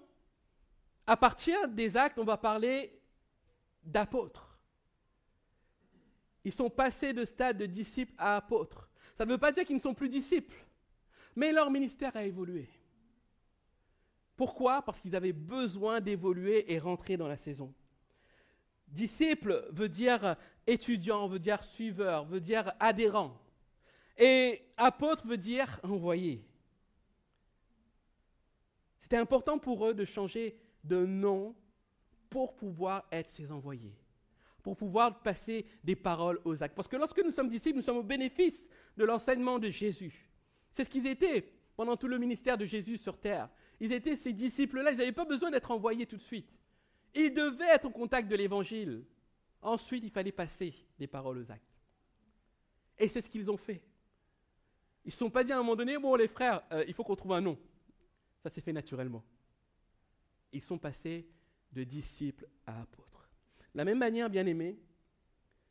à 1.06 1.16
partir 1.16 1.68
des 1.68 1.96
actes, 1.96 2.18
on 2.18 2.24
va 2.24 2.36
parler 2.36 3.00
d'apôtres. 3.84 4.58
Ils 6.44 6.52
sont 6.52 6.70
passés 6.70 7.12
de 7.12 7.24
stade 7.24 7.58
de 7.58 7.66
disciples 7.66 8.14
à 8.18 8.36
apôtres. 8.36 8.88
Ça 9.14 9.24
ne 9.24 9.30
veut 9.30 9.38
pas 9.38 9.52
dire 9.52 9.64
qu'ils 9.64 9.76
ne 9.76 9.80
sont 9.80 9.94
plus 9.94 10.08
disciples, 10.08 10.65
mais 11.36 11.52
leur 11.52 11.70
ministère 11.70 12.16
a 12.16 12.24
évolué. 12.24 12.68
Pourquoi? 14.36 14.82
Parce 14.82 15.00
qu'ils 15.00 15.14
avaient 15.14 15.32
besoin 15.32 16.00
d'évoluer 16.00 16.72
et 16.72 16.78
rentrer 16.78 17.16
dans 17.16 17.28
la 17.28 17.36
saison. 17.36 17.72
Disciple 18.88 19.66
veut 19.70 19.88
dire 19.88 20.36
étudiant, 20.66 21.28
veut 21.28 21.38
dire 21.38 21.62
suiveur, 21.62 22.24
veut 22.24 22.40
dire 22.40 22.72
adhérent. 22.80 23.40
Et 24.18 24.62
apôtre 24.76 25.26
veut 25.26 25.36
dire 25.36 25.80
envoyé. 25.82 26.44
C'était 28.98 29.16
important 29.16 29.58
pour 29.58 29.86
eux 29.86 29.94
de 29.94 30.04
changer 30.04 30.58
de 30.84 31.04
nom 31.04 31.54
pour 32.30 32.54
pouvoir 32.56 33.06
être 33.12 33.30
ses 33.30 33.50
envoyés, 33.52 33.94
pour 34.62 34.76
pouvoir 34.76 35.22
passer 35.22 35.66
des 35.84 35.96
paroles 35.96 36.40
aux 36.44 36.62
actes. 36.62 36.74
Parce 36.74 36.88
que 36.88 36.96
lorsque 36.96 37.22
nous 37.22 37.30
sommes 37.30 37.48
disciples, 37.48 37.76
nous 37.76 37.82
sommes 37.82 37.98
au 37.98 38.02
bénéfice 38.02 38.68
de 38.96 39.04
l'enseignement 39.04 39.58
de 39.58 39.70
Jésus. 39.70 40.25
C'est 40.76 40.84
ce 40.84 40.90
qu'ils 40.90 41.06
étaient 41.06 41.50
pendant 41.74 41.96
tout 41.96 42.06
le 42.06 42.18
ministère 42.18 42.58
de 42.58 42.66
Jésus 42.66 42.98
sur 42.98 43.18
terre. 43.18 43.48
Ils 43.80 43.92
étaient 43.92 44.14
ces 44.14 44.34
disciples-là, 44.34 44.92
ils 44.92 44.98
n'avaient 44.98 45.10
pas 45.10 45.24
besoin 45.24 45.50
d'être 45.50 45.70
envoyés 45.70 46.04
tout 46.04 46.16
de 46.16 46.22
suite. 46.22 46.52
Ils 47.14 47.32
devaient 47.32 47.70
être 47.70 47.86
au 47.86 47.90
contact 47.90 48.30
de 48.30 48.36
l'évangile. 48.36 49.02
Ensuite, 49.62 50.04
il 50.04 50.10
fallait 50.10 50.32
passer 50.32 50.74
des 50.98 51.06
paroles 51.06 51.38
aux 51.38 51.50
actes. 51.50 51.80
Et 52.98 53.08
c'est 53.08 53.22
ce 53.22 53.30
qu'ils 53.30 53.50
ont 53.50 53.56
fait. 53.56 53.82
Ils 55.04 55.08
ne 55.08 55.12
se 55.12 55.16
sont 55.16 55.30
pas 55.30 55.44
dit 55.44 55.52
à 55.52 55.54
un 55.54 55.60
moment 55.60 55.76
donné, 55.76 55.96
bon 55.96 56.14
les 56.14 56.28
frères, 56.28 56.62
euh, 56.70 56.84
il 56.86 56.92
faut 56.92 57.04
qu'on 57.04 57.16
trouve 57.16 57.32
un 57.32 57.40
nom. 57.40 57.58
Ça 58.42 58.50
s'est 58.50 58.60
fait 58.60 58.74
naturellement 58.74 59.24
ils 60.52 60.62
sont 60.62 60.78
passés 60.78 61.26
de 61.72 61.84
disciples 61.84 62.46
à 62.66 62.82
apôtres. 62.82 63.30
De 63.72 63.78
la 63.78 63.84
même 63.84 63.98
manière, 63.98 64.30
bien 64.30 64.46
aimés, 64.46 64.78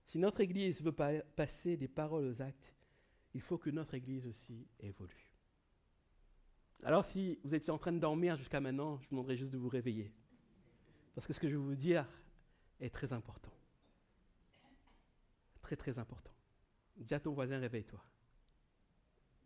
si 0.03 0.19
notre 0.19 0.41
Église 0.41 0.81
veut 0.81 0.93
passer 1.35 1.77
des 1.77 1.87
paroles 1.87 2.25
aux 2.25 2.41
actes, 2.41 2.74
il 3.35 3.41
faut 3.41 3.57
que 3.57 3.69
notre 3.69 3.93
Église 3.93 4.25
aussi 4.25 4.65
évolue. 4.79 5.31
Alors 6.83 7.05
si 7.05 7.37
vous 7.43 7.53
étiez 7.53 7.71
en 7.71 7.77
train 7.77 7.91
de 7.91 7.99
dormir 7.99 8.37
jusqu'à 8.37 8.61
maintenant, 8.61 8.97
je 8.97 9.03
vous 9.03 9.11
demanderai 9.11 9.35
juste 9.35 9.51
de 9.51 9.57
vous 9.57 9.67
réveiller. 9.67 10.11
Parce 11.13 11.27
que 11.27 11.33
ce 11.33 11.39
que 11.39 11.49
je 11.49 11.55
vais 11.55 11.61
vous 11.61 11.75
dire 11.75 12.07
est 12.79 12.89
très 12.89 13.11
important. 13.11 13.51
Très 15.61 15.75
très 15.75 15.99
important. 15.99 16.31
Dis 16.95 17.13
à 17.13 17.19
ton 17.19 17.33
voisin, 17.33 17.59
réveille-toi. 17.59 18.03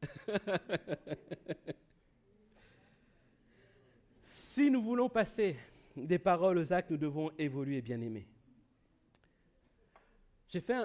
Si 4.32 4.70
nous 4.70 4.82
voulons 4.82 5.08
passer 5.08 5.56
des 5.96 6.20
paroles 6.20 6.58
aux 6.58 6.74
actes, 6.74 6.90
nous 6.90 6.98
devons 6.98 7.32
évoluer, 7.38 7.82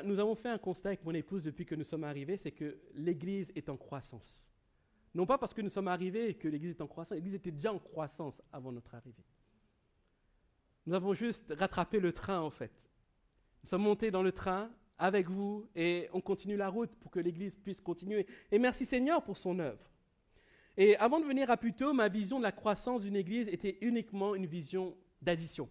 nous 0.05 0.19
avons 0.19 0.35
fait 0.35 0.51
un 0.51 0.59
constat 0.59 0.91
avec 0.91 1.05
mon 1.05 1.15
épouse 1.15 1.43
depuis 1.43 1.65
que 1.65 1.75
nous 1.75 1.85
sommes 1.85 2.05
arrivés, 2.05 2.37
c'est 2.37 2.53
que 2.53 2.79
l'Église 2.95 3.51
est 3.57 3.69
en 3.69 3.77
croissance. 3.77 4.45
Non 5.15 5.27
pas 5.27 5.39
parce 5.39 5.55
que 5.55 5.63
nous 5.63 5.71
sommes 5.71 5.89
arrivés 5.89 6.35
que 6.35 6.49
l'Église 6.49 6.73
est 6.73 6.81
en 6.81 6.87
croissance, 6.87 7.17
l'Église 7.17 7.35
était 7.35 7.51
déjà 7.51 7.73
en 7.73 7.79
croissance 7.79 8.43
avant 8.53 8.73
notre 8.73 8.95
arrivée. 8.95 9.25
Nous 10.87 10.95
avons 10.95 11.15
juste 11.15 11.55
rattrapé 11.57 11.99
le 11.99 12.13
train, 12.13 12.41
en 12.41 12.51
fait. 12.51 12.73
Nous 13.63 13.71
sommes 13.71 13.83
montés 13.83 14.11
dans 14.11 14.23
le 14.23 14.33
train 14.33 14.71
avec 14.99 15.31
vous 15.31 15.67
et 15.75 16.09
on 16.13 16.21
continue 16.21 16.57
la 16.57 16.69
route 16.69 16.95
pour 16.97 17.11
que 17.11 17.21
l'Église 17.21 17.55
puisse 17.55 17.81
continuer. 17.81 18.27
Et 18.53 18.59
merci 18.59 18.85
Seigneur 18.85 19.23
pour 19.23 19.39
son 19.39 19.59
œuvre. 19.59 19.91
Et 20.77 20.97
avant 20.97 21.21
de 21.21 21.25
venir 21.25 21.51
à 21.51 21.57
tôt, 21.57 21.95
ma 21.95 22.09
vision 22.09 22.39
de 22.39 22.43
la 22.43 22.53
croissance 22.53 23.03
d'une 23.03 23.17
Église 23.17 23.49
était 23.49 23.79
uniquement 23.81 24.35
une 24.35 24.47
vision 24.47 24.97
d'addition. 25.23 25.71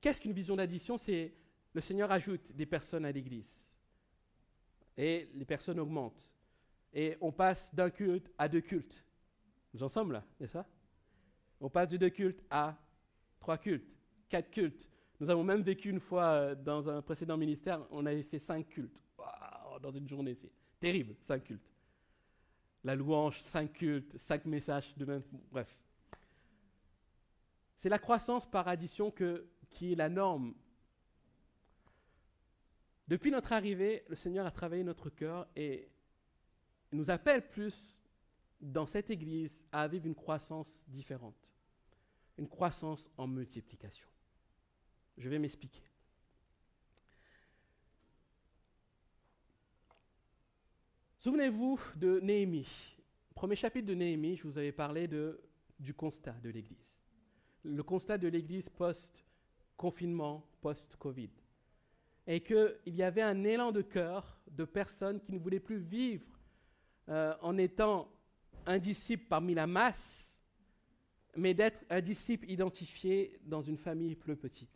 Qu'est-ce 0.00 0.20
qu'une 0.20 0.32
vision 0.34 0.54
d'addition? 0.54 0.96
C'est 0.96 1.32
le 1.76 1.82
Seigneur 1.82 2.10
ajoute 2.10 2.40
des 2.52 2.64
personnes 2.64 3.04
à 3.04 3.12
l'Église. 3.12 3.66
Et 4.96 5.28
les 5.34 5.44
personnes 5.44 5.78
augmentent. 5.78 6.32
Et 6.90 7.18
on 7.20 7.30
passe 7.30 7.74
d'un 7.74 7.90
culte 7.90 8.32
à 8.38 8.48
deux 8.48 8.62
cultes. 8.62 9.04
Nous 9.74 9.82
en 9.82 9.90
sommes 9.90 10.10
là, 10.10 10.24
n'est-ce 10.40 10.54
pas? 10.54 10.66
On 11.60 11.68
passe 11.68 11.90
de 11.90 11.98
deux 11.98 12.08
cultes 12.08 12.42
à 12.48 12.78
trois 13.38 13.58
cultes, 13.58 13.94
quatre 14.30 14.50
cultes. 14.50 14.88
Nous 15.20 15.28
avons 15.28 15.44
même 15.44 15.60
vécu 15.60 15.90
une 15.90 16.00
fois 16.00 16.28
euh, 16.28 16.54
dans 16.54 16.88
un 16.88 17.02
précédent 17.02 17.36
ministère, 17.36 17.86
on 17.90 18.06
avait 18.06 18.22
fait 18.22 18.38
cinq 18.38 18.66
cultes. 18.70 19.04
dans 19.82 19.92
une 19.92 20.08
journée, 20.08 20.34
c'est 20.34 20.52
terrible, 20.80 21.14
cinq 21.20 21.44
cultes 21.44 21.70
la 22.84 22.94
louange, 22.94 23.42
cinq 23.42 23.72
cultes, 23.72 24.16
cinq 24.16 24.46
messages 24.46 24.96
de 24.96 25.04
même. 25.04 25.22
Bref. 25.50 25.76
C'est 27.74 27.88
la 27.90 27.98
croissance 27.98 28.46
par 28.46 28.66
addition 28.66 29.12
qui 29.68 29.92
est 29.92 29.96
la 29.96 30.08
norme. 30.08 30.54
Depuis 33.08 33.30
notre 33.30 33.52
arrivée, 33.52 34.04
le 34.08 34.16
Seigneur 34.16 34.46
a 34.46 34.50
travaillé 34.50 34.82
notre 34.82 35.10
cœur 35.10 35.46
et 35.54 35.88
nous 36.92 37.10
appelle 37.10 37.48
plus 37.48 37.96
dans 38.60 38.86
cette 38.86 39.10
Église 39.10 39.64
à 39.70 39.86
vivre 39.86 40.06
une 40.06 40.14
croissance 40.14 40.84
différente, 40.88 41.36
une 42.36 42.48
croissance 42.48 43.08
en 43.16 43.26
multiplication. 43.26 44.08
Je 45.18 45.28
vais 45.28 45.38
m'expliquer. 45.38 45.82
Souvenez-vous 51.20 51.80
de 51.96 52.20
Néhémie. 52.20 52.96
Premier 53.34 53.56
chapitre 53.56 53.86
de 53.86 53.94
Néhémie, 53.94 54.36
je 54.36 54.44
vous 54.44 54.58
avais 54.58 54.72
parlé 54.72 55.08
du 55.78 55.94
constat 55.94 56.32
de 56.42 56.50
l'Église. 56.50 56.96
Le 57.62 57.82
constat 57.82 58.18
de 58.18 58.28
l'Église 58.28 58.68
post-confinement, 58.68 60.46
post-Covid. 60.60 61.30
Et 62.26 62.40
qu'il 62.40 62.76
y 62.86 63.02
avait 63.02 63.22
un 63.22 63.44
élan 63.44 63.72
de 63.72 63.82
cœur 63.82 64.40
de 64.50 64.64
personnes 64.64 65.20
qui 65.20 65.32
ne 65.32 65.38
voulaient 65.38 65.60
plus 65.60 65.78
vivre 65.78 66.26
euh, 67.08 67.34
en 67.40 67.56
étant 67.56 68.08
un 68.66 68.78
disciple 68.78 69.26
parmi 69.28 69.54
la 69.54 69.66
masse, 69.66 70.42
mais 71.36 71.54
d'être 71.54 71.84
un 71.88 72.00
disciple 72.00 72.50
identifié 72.50 73.38
dans 73.44 73.62
une 73.62 73.76
famille 73.76 74.16
plus 74.16 74.36
petite. 74.36 74.70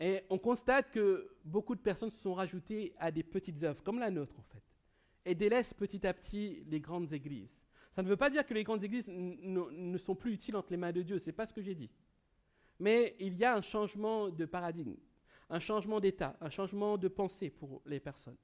Et 0.00 0.22
on 0.28 0.38
constate 0.38 0.90
que 0.90 1.30
beaucoup 1.44 1.74
de 1.74 1.80
personnes 1.80 2.10
se 2.10 2.20
sont 2.20 2.34
rajoutées 2.34 2.94
à 2.98 3.10
des 3.10 3.22
petites 3.22 3.62
œuvres, 3.62 3.82
comme 3.82 3.98
la 3.98 4.10
nôtre 4.10 4.38
en 4.38 4.42
fait 4.42 4.64
et 5.24 5.34
délaisse 5.34 5.72
petit 5.74 6.06
à 6.06 6.12
petit 6.12 6.64
les 6.68 6.80
grandes 6.80 7.12
églises. 7.12 7.62
Ça 7.94 8.02
ne 8.02 8.08
veut 8.08 8.16
pas 8.16 8.30
dire 8.30 8.44
que 8.46 8.54
les 8.54 8.64
grandes 8.64 8.82
églises 8.82 9.06
ne 9.08 9.98
sont 9.98 10.14
plus 10.14 10.34
utiles 10.34 10.56
entre 10.56 10.70
les 10.70 10.76
mains 10.76 10.92
de 10.92 11.02
Dieu, 11.02 11.18
ce 11.18 11.26
n'est 11.26 11.32
pas 11.32 11.46
ce 11.46 11.52
que 11.52 11.62
j'ai 11.62 11.74
dit. 11.74 11.90
Mais 12.80 13.14
il 13.20 13.36
y 13.36 13.44
a 13.44 13.54
un 13.54 13.60
changement 13.60 14.28
de 14.28 14.44
paradigme, 14.46 14.94
un 15.54 15.60
changement 15.60 16.00
d'état, 16.00 16.36
un 16.40 16.50
changement 16.50 16.98
de 16.98 17.06
pensée 17.06 17.48
pour 17.48 17.80
les 17.86 18.00
personnes. 18.00 18.36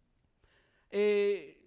Et 0.93 1.59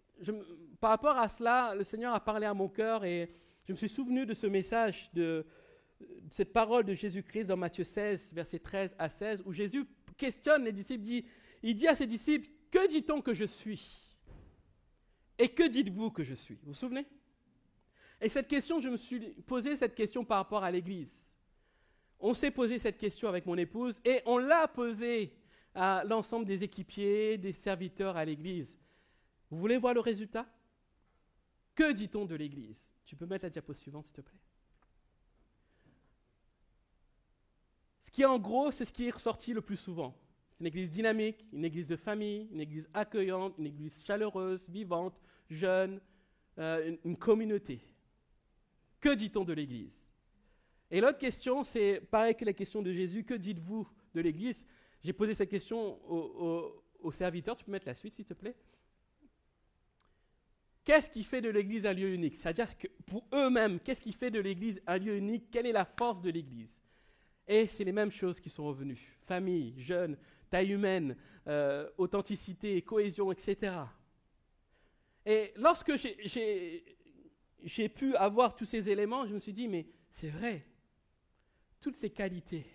par 0.80 0.92
rapport 0.92 1.18
à 1.18 1.28
cela, 1.28 1.76
le 1.76 1.84
Seigneur 1.84 2.14
a 2.14 2.24
parlé 2.24 2.46
à 2.46 2.54
mon 2.54 2.70
cœur 2.70 3.04
et 3.04 3.30
je 3.68 3.74
me 3.74 3.78
suis 3.78 3.90
souvenu 3.90 4.26
de 4.26 4.34
ce 4.34 4.48
message, 4.48 5.12
de, 5.14 5.46
de 6.00 6.32
cette 6.32 6.54
parole 6.54 6.86
de 6.86 6.94
Jésus-Christ 6.94 7.48
dans 7.48 7.58
Matthieu 7.58 7.84
16, 7.84 8.32
versets 8.34 8.60
13 8.60 8.96
à 8.98 9.10
16, 9.10 9.44
où 9.46 9.52
Jésus 9.52 9.86
questionne 10.18 10.64
les 10.64 10.72
disciples, 10.72 11.04
dit, 11.04 11.26
il 11.62 11.76
dit 11.76 11.90
à 11.90 11.96
ses 11.96 12.08
disciples, 12.08 12.48
que 12.72 12.88
dit-on 12.88 13.22
que 13.22 13.34
je 13.34 13.46
suis? 13.46 14.16
Et 15.38 15.50
que 15.50 15.68
dites-vous 15.68 16.12
que 16.12 16.24
je 16.24 16.36
suis? 16.36 16.56
Vous 16.56 16.68
vous 16.68 16.74
souvenez? 16.74 17.06
Et 18.22 18.30
cette 18.30 18.48
question, 18.48 18.80
je 18.80 18.88
me 18.88 18.96
suis 18.96 19.20
posé 19.46 19.76
cette 19.76 19.94
question 19.94 20.24
par 20.24 20.38
rapport 20.38 20.64
à 20.64 20.72
l'Église. 20.72 21.28
On 22.26 22.34
s'est 22.34 22.52
posé 22.52 22.80
cette 22.80 22.98
question 22.98 23.28
avec 23.28 23.46
mon 23.46 23.58
épouse 23.58 24.00
et 24.06 24.22
on 24.26 24.38
l'a 24.38 24.70
posée 24.70 25.34
à 25.76 26.06
l'ensemble 26.06 26.46
des 26.46 26.64
équipiers, 26.64 27.38
des 27.38 27.52
serviteurs 27.52 28.16
à 28.16 28.24
l'Église. 28.24 28.80
Vous 29.50 29.58
voulez 29.58 29.78
voir 29.78 29.94
le 29.94 30.00
résultat? 30.00 30.48
Que 31.76 31.92
dit-on 31.92 32.24
de 32.24 32.36
l'Église? 32.36 32.94
Tu 33.06 33.18
peux 33.18 33.26
mettre 33.26 33.44
la 33.44 33.50
diapo 33.50 33.74
suivante, 33.74 34.06
s'il 34.06 34.14
te 34.14 34.22
plaît. 34.22 34.40
Ce 38.00 38.10
qui, 38.10 38.24
en 38.24 38.40
gros, 38.40 38.72
c'est 38.72 38.86
ce 38.86 38.94
qui 38.94 39.08
est 39.08 39.12
ressorti 39.12 39.52
le 39.52 39.60
plus 39.60 39.76
souvent. 39.76 40.18
C'est 40.52 40.62
une 40.62 40.68
église 40.68 40.92
dynamique, 40.92 41.46
une 41.52 41.66
église 41.66 41.88
de 41.88 41.98
famille, 41.98 42.48
une 42.54 42.62
église 42.62 42.88
accueillante, 42.94 43.54
une 43.58 43.68
église 43.68 44.02
chaleureuse, 44.06 44.66
vivante, 44.70 45.20
jeune, 45.50 46.00
euh, 46.58 46.96
une 47.04 47.18
communauté. 47.18 47.82
Que 49.02 49.14
dit-on 49.14 49.44
de 49.44 49.52
l'église? 49.52 50.13
Et 50.94 51.02
l'autre 51.02 51.18
question, 51.18 51.64
c'est 51.64 52.02
pareil 52.12 52.36
que 52.36 52.46
la 52.46 52.54
question 52.54 52.84
de 52.84 52.94
Jésus, 52.94 53.24
que 53.24 53.34
dites-vous 53.34 53.90
de 54.14 54.22
l'église? 54.22 54.64
J'ai 55.04 55.12
posé 55.12 55.34
cette 55.34 55.50
question 55.50 56.00
aux 56.08 57.12
serviteurs, 57.12 57.58
tu 57.58 57.66
peux 57.66 57.72
mettre 57.72 57.88
la 57.88 57.96
suite 57.96 58.14
s'il 58.14 58.26
te 58.26 58.36
plaît? 58.36 58.56
Qu'est-ce 60.84 61.10
qui 61.10 61.24
fait 61.24 61.42
de 61.42 61.50
l'Église 61.50 61.88
un 61.88 61.94
lieu 61.94 62.14
unique? 62.14 62.36
C'est-à-dire 62.36 62.78
que 62.78 62.86
pour 63.08 63.26
eux-mêmes, 63.34 63.80
qu'est-ce 63.80 64.04
qui 64.04 64.14
fait 64.14 64.30
de 64.30 64.40
l'Église 64.40 64.84
un 64.86 65.00
lieu 65.00 65.18
unique? 65.18 65.50
Quelle 65.50 65.66
est 65.66 65.72
la 65.72 65.86
force 65.86 66.22
de 66.22 66.30
l'Église? 66.30 66.84
Et 67.48 67.66
c'est 67.66 67.86
les 67.86 67.92
mêmes 67.92 68.12
choses 68.12 68.40
qui 68.40 68.52
sont 68.52 68.66
revenues. 68.66 69.18
Famille, 69.26 69.74
jeunes, 69.80 70.16
taille 70.52 70.74
humaine, 70.74 71.18
euh, 71.48 71.90
authenticité, 71.98 72.80
cohésion, 72.84 73.32
etc. 73.32 73.78
Et 75.26 75.54
lorsque 75.56 75.94
j'ai 75.96 77.90
pu 77.90 78.16
avoir 78.16 78.56
tous 78.56 78.66
ces 78.66 78.92
éléments, 78.92 79.26
je 79.26 79.34
me 79.34 79.40
suis 79.40 79.54
dit, 79.54 79.68
mais 79.68 79.88
c'est 80.12 80.30
vrai, 80.30 80.64
toutes 81.84 81.98
ces 81.98 82.10
qualités 82.10 82.66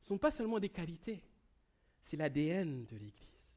ne 0.00 0.04
sont 0.04 0.18
pas 0.18 0.32
seulement 0.32 0.58
des 0.58 0.68
qualités, 0.68 1.22
c'est 2.02 2.16
l'ADN 2.16 2.84
de 2.84 2.96
l'Église. 2.96 3.52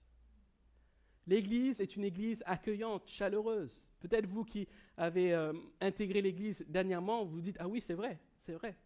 L'Église 1.26 1.82
est 1.82 1.96
une 1.96 2.06
Église 2.06 2.44
accueillante, 2.46 3.10
chaleureuse. 3.10 3.84
Peut-être 4.00 4.28
vous 4.28 4.46
qui 4.46 4.68
avez 4.96 5.34
euh, 5.34 5.52
intégré 5.82 6.22
l'Église 6.22 6.64
dernièrement, 6.70 7.26
vous 7.26 7.42
dites, 7.42 7.58
ah 7.60 7.68
oui, 7.68 7.82
c'est 7.82 7.96
vrai, 7.96 8.20
c'est 8.46 8.54
vrai. 8.54 8.78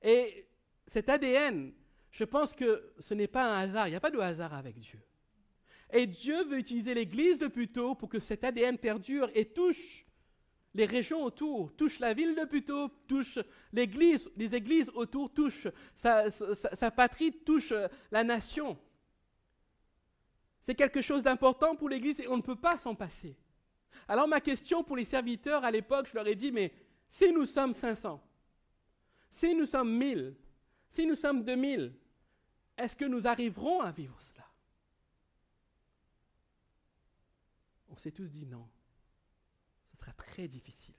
Et 0.00 0.46
cet 0.86 1.08
ADN, 1.08 1.72
je 2.12 2.24
pense 2.24 2.54
que 2.54 2.94
ce 3.00 3.12
n'est 3.12 3.26
pas 3.26 3.56
un 3.56 3.58
hasard, 3.58 3.88
il 3.88 3.90
n'y 3.90 3.96
a 3.96 4.00
pas 4.00 4.12
de 4.12 4.20
hasard 4.20 4.54
avec 4.54 4.78
Dieu. 4.78 5.00
Et 5.92 6.06
Dieu 6.06 6.44
veut 6.44 6.58
utiliser 6.58 6.94
l'Église 6.94 7.38
de 7.38 7.48
Puteaux 7.48 7.96
pour 7.96 8.08
que 8.08 8.20
cet 8.20 8.44
ADN 8.44 8.78
perdure 8.78 9.28
et 9.34 9.46
touche 9.46 10.06
les 10.74 10.86
régions 10.86 11.22
autour, 11.22 11.74
touche 11.76 12.00
la 12.00 12.14
ville 12.14 12.34
de 12.34 12.44
Puteaux, 12.44 12.88
touche 13.06 13.38
l'Église, 13.72 14.28
les 14.36 14.54
églises 14.54 14.90
autour, 14.94 15.32
touche 15.32 15.68
sa 15.94 16.90
patrie, 16.90 17.32
touche 17.32 17.72
la 18.10 18.24
nation. 18.24 18.76
C'est 20.62 20.74
quelque 20.74 21.02
chose 21.02 21.22
d'important 21.22 21.76
pour 21.76 21.88
l'Église 21.88 22.20
et 22.20 22.28
on 22.28 22.38
ne 22.38 22.42
peut 22.42 22.56
pas 22.56 22.78
s'en 22.78 22.94
passer. 22.94 23.36
Alors 24.08 24.26
ma 24.26 24.40
question 24.40 24.82
pour 24.82 24.96
les 24.96 25.04
serviteurs 25.04 25.64
à 25.64 25.70
l'époque, 25.70 26.08
je 26.10 26.14
leur 26.14 26.26
ai 26.26 26.34
dit, 26.34 26.50
mais 26.50 26.72
si 27.06 27.32
nous 27.32 27.46
sommes 27.46 27.74
500, 27.74 28.20
si 29.30 29.54
nous 29.54 29.66
sommes 29.66 29.96
1000, 29.96 30.34
si 30.88 31.06
nous 31.06 31.14
sommes 31.14 31.44
2000, 31.44 31.94
est-ce 32.76 32.96
que 32.96 33.04
nous 33.04 33.26
arriverons 33.26 33.80
à 33.80 33.92
vivre 33.92 34.20
cela? 34.20 34.44
On 37.90 37.96
s'est 37.96 38.10
tous 38.10 38.26
dit 38.26 38.46
non. 38.46 38.68
Très 40.12 40.48
difficile. 40.48 40.94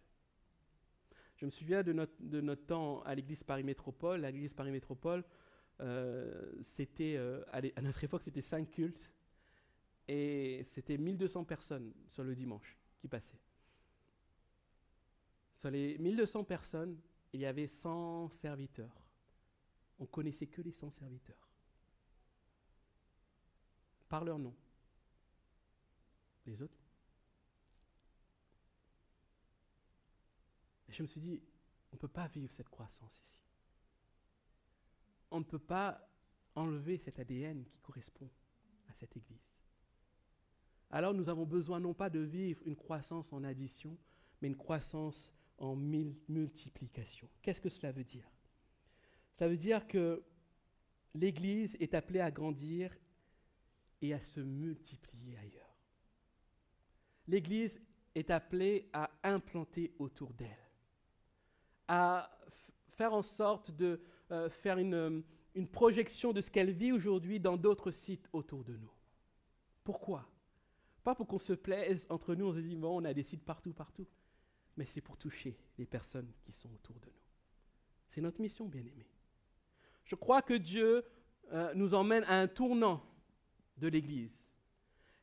Je 1.35 1.45
me 1.45 1.51
souviens 1.51 1.83
de 1.83 1.91
notre, 1.91 2.65
temps 2.65 3.01
à 3.01 3.13
l'église 3.13 3.43
Paris 3.43 3.63
Métropole. 3.63 4.21
L'église 4.21 4.53
Paris 4.53 4.71
Métropole, 4.71 5.23
euh, 5.81 6.53
euh, 7.01 7.43
à 7.51 7.81
notre 7.81 8.03
époque, 8.03 8.23
c'était 8.23 8.41
cinq 8.41 8.71
cultes. 8.71 9.11
Et 10.07 10.61
c'était 10.65 10.97
1200 10.97 11.43
personnes 11.45 11.93
sur 12.07 12.23
le 12.23 12.35
dimanche 12.35 12.77
qui 12.99 13.07
passaient. 13.07 13.41
Sur 15.55 15.71
les 15.71 15.97
1200 15.97 16.43
personnes, 16.43 16.99
il 17.33 17.41
y 17.41 17.45
avait 17.45 17.67
100 17.67 18.29
serviteurs. 18.29 19.03
On 19.99 20.05
connaissait 20.05 20.47
que 20.47 20.61
les 20.61 20.71
100 20.71 20.91
serviteurs. 20.91 21.49
Par 24.07 24.23
leur 24.23 24.37
nom. 24.37 24.55
Les 26.45 26.61
autres? 26.61 26.84
Je 30.97 31.03
me 31.03 31.07
suis 31.07 31.21
dit, 31.21 31.41
on 31.91 31.95
ne 31.95 31.99
peut 31.99 32.07
pas 32.07 32.27
vivre 32.27 32.53
cette 32.53 32.69
croissance 32.69 33.19
ici. 33.21 33.39
On 35.31 35.39
ne 35.39 35.45
peut 35.45 35.59
pas 35.59 36.07
enlever 36.55 36.97
cet 36.97 37.19
ADN 37.19 37.65
qui 37.65 37.79
correspond 37.79 38.29
à 38.87 38.93
cette 38.93 39.15
Église 39.17 39.55
alors 40.95 41.13
nous 41.13 41.27
avons 41.27 41.45
besoin 41.45 41.81
non 41.81 41.93
pas 41.93 42.09
de 42.09 42.19
vivre 42.19 42.61
une 42.65 42.77
croissance 42.77 43.33
en 43.33 43.43
addition, 43.43 43.97
mais 44.41 44.47
une 44.47 44.55
croissance 44.55 45.31
en 45.57 45.75
multiplication. 45.75 47.27
Qu'est-ce 47.41 47.59
que 47.59 47.67
cela 47.67 47.91
veut 47.91 48.03
dire? 48.03 48.29
Cela 49.33 49.49
veut 49.49 49.57
dire 49.57 49.87
que 49.87 50.23
l'Église 51.13 51.75
est 51.79 51.93
appelée 51.93 52.19
à 52.21 52.31
grandir 52.31 52.95
et 54.01 54.13
à 54.13 54.21
se 54.21 54.39
multiplier 54.39 55.37
ailleurs. 55.37 55.75
L'Église 57.27 57.81
est 58.13 58.29
appelée 58.29 58.89
à 58.93 59.11
implanter 59.23 59.93
autour 59.99 60.33
d'elle, 60.33 60.64
à 61.87 62.31
faire 62.89 63.13
en 63.13 63.21
sorte 63.21 63.71
de 63.71 64.01
euh, 64.31 64.49
faire 64.49 64.77
une, 64.77 65.23
une 65.53 65.67
projection 65.67 66.33
de 66.33 66.41
ce 66.41 66.51
qu'elle 66.51 66.71
vit 66.71 66.91
aujourd'hui 66.91 67.39
dans 67.39 67.57
d'autres 67.57 67.91
sites 67.91 68.29
autour 68.33 68.63
de 68.63 68.75
nous. 68.75 68.91
Pourquoi? 69.83 70.27
Pas 71.03 71.15
pour 71.15 71.27
qu'on 71.27 71.39
se 71.39 71.53
plaise 71.53 72.05
entre 72.09 72.33
nous, 72.33 72.47
on 72.47 72.53
se 72.53 72.59
dit, 72.59 72.75
bon, 72.75 73.01
on 73.01 73.05
a 73.05 73.13
des 73.13 73.23
sites 73.23 73.43
partout, 73.43 73.73
partout. 73.73 74.07
Mais 74.75 74.85
c'est 74.85 75.01
pour 75.01 75.17
toucher 75.17 75.57
les 75.77 75.85
personnes 75.85 76.31
qui 76.43 76.51
sont 76.51 76.69
autour 76.73 76.99
de 76.99 77.05
nous. 77.05 77.21
C'est 78.07 78.21
notre 78.21 78.41
mission, 78.41 78.65
bien-aimés. 78.65 79.07
Je 80.03 80.15
crois 80.15 80.41
que 80.41 80.53
Dieu 80.53 81.03
euh, 81.53 81.73
nous 81.75 81.93
emmène 81.93 82.23
à 82.25 82.39
un 82.39 82.47
tournant 82.47 83.03
de 83.77 83.87
l'Église 83.87 84.55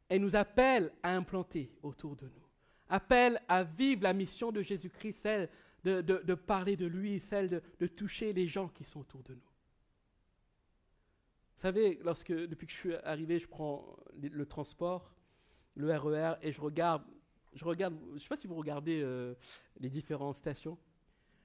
et 0.08 0.18
nous 0.18 0.36
appelle 0.36 0.92
à 1.02 1.14
implanter 1.14 1.72
autour 1.82 2.16
de 2.16 2.26
nous. 2.26 2.46
Appelle 2.88 3.40
à 3.48 3.64
vivre 3.64 4.02
la 4.02 4.12
mission 4.12 4.52
de 4.52 4.62
Jésus-Christ, 4.62 5.12
celle 5.12 5.48
de, 5.84 6.34
parler 6.34 6.76
de 6.76 6.86
lui, 6.86 7.20
celle 7.20 7.62
de, 7.78 7.86
toucher 7.86 8.32
les 8.32 8.46
gens 8.46 8.68
qui 8.68 8.84
sont 8.84 9.00
autour 9.00 9.22
de 9.22 9.34
nous. 9.34 9.40
Vous 11.54 11.60
savez, 11.60 11.96
depuis 11.96 12.66
que 12.66 12.72
je 12.72 12.78
suis 12.78 12.94
arrivé, 12.94 13.38
je 13.38 13.46
prends 13.46 13.96
le 14.20 14.46
transport, 14.46 15.14
le 15.74 15.96
RER, 15.96 16.34
et 16.42 16.52
je 16.52 16.60
regarde, 16.60 17.04
je 17.52 17.64
regarde, 17.64 17.96
je 18.08 18.14
ne 18.14 18.18
sais 18.18 18.28
pas 18.28 18.36
si 18.36 18.46
vous 18.46 18.56
regardez 18.56 19.00
euh, 19.02 19.34
les 19.78 19.88
différentes 19.88 20.34
stations, 20.34 20.78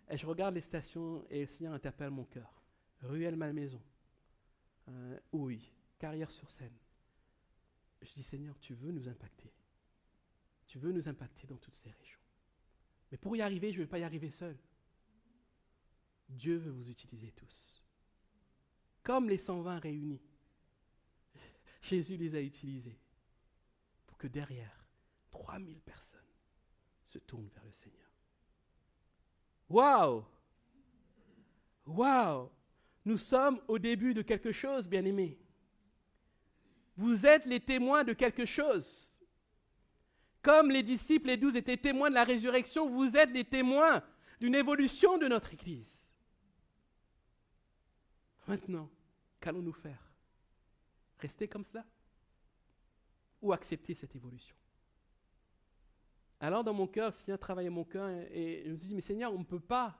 et 0.09 0.17
je 0.17 0.25
regarde 0.25 0.55
les 0.55 0.61
stations 0.61 1.25
et 1.29 1.41
le 1.41 1.47
Seigneur 1.47 1.73
interpelle 1.73 2.09
mon 2.09 2.23
cœur. 2.23 2.61
Ruelle 3.01 3.35
Malmaison, 3.35 3.81
euh, 4.89 5.19
oui, 5.31 5.71
Carrière 5.99 6.31
sur 6.31 6.49
Seine. 6.49 6.77
Je 8.01 8.13
dis 8.13 8.23
Seigneur, 8.23 8.57
tu 8.59 8.73
veux 8.73 8.91
nous 8.91 9.07
impacter. 9.09 9.51
Tu 10.65 10.79
veux 10.79 10.91
nous 10.91 11.07
impacter 11.07 11.47
dans 11.47 11.57
toutes 11.57 11.75
ces 11.75 11.91
régions. 11.91 12.19
Mais 13.11 13.17
pour 13.17 13.35
y 13.35 13.41
arriver, 13.41 13.71
je 13.71 13.79
ne 13.79 13.83
vais 13.83 13.89
pas 13.89 13.99
y 13.99 14.03
arriver 14.03 14.29
seul. 14.29 14.57
Dieu 16.29 16.57
veut 16.57 16.71
vous 16.71 16.89
utiliser 16.89 17.31
tous. 17.31 17.83
Comme 19.03 19.29
les 19.29 19.37
120 19.37 19.79
réunis. 19.79 20.21
Jésus 21.81 22.17
les 22.17 22.35
a 22.35 22.41
utilisés 22.41 22.99
que 24.17 24.27
derrière, 24.27 24.85
3000 25.31 25.79
personnes 25.81 26.19
se 27.07 27.19
tournent 27.19 27.49
vers 27.53 27.65
le 27.65 27.71
Seigneur. 27.71 28.09
Waouh 29.69 30.25
Waouh 31.85 32.49
Nous 33.05 33.17
sommes 33.17 33.61
au 33.67 33.79
début 33.79 34.13
de 34.13 34.21
quelque 34.21 34.51
chose, 34.51 34.87
bien-aimés. 34.87 35.37
Vous 36.97 37.25
êtes 37.25 37.45
les 37.45 37.59
témoins 37.59 38.03
de 38.03 38.13
quelque 38.13 38.45
chose. 38.45 39.06
Comme 40.47 40.71
les 40.71 40.81
disciples, 40.81 41.27
les 41.27 41.35
douze 41.35 41.57
étaient 41.57 41.75
témoins 41.75 42.07
de 42.07 42.13
la 42.13 42.23
résurrection, 42.23 42.89
vous 42.89 43.17
êtes 43.17 43.31
les 43.31 43.43
témoins 43.43 44.01
d'une 44.39 44.55
évolution 44.55 45.17
de 45.17 45.27
notre 45.27 45.51
Église. 45.51 46.07
Maintenant, 48.47 48.89
qu'allons-nous 49.41 49.73
faire? 49.73 50.01
Rester 51.19 51.49
comme 51.49 51.65
cela? 51.65 51.83
Ou 53.41 53.51
accepter 53.51 53.93
cette 53.93 54.15
évolution? 54.15 54.55
Alors 56.39 56.63
dans 56.63 56.73
mon 56.73 56.87
cœur, 56.87 57.13
Seigneur 57.13 57.39
travaillait 57.39 57.69
mon 57.69 57.83
cœur 57.83 58.07
et 58.31 58.63
je 58.67 58.71
me 58.71 58.77
suis 58.77 58.87
dit, 58.87 58.95
mais 58.95 59.01
Seigneur, 59.01 59.33
on 59.33 59.39
ne 59.39 59.43
peut 59.43 59.59
pas 59.59 59.99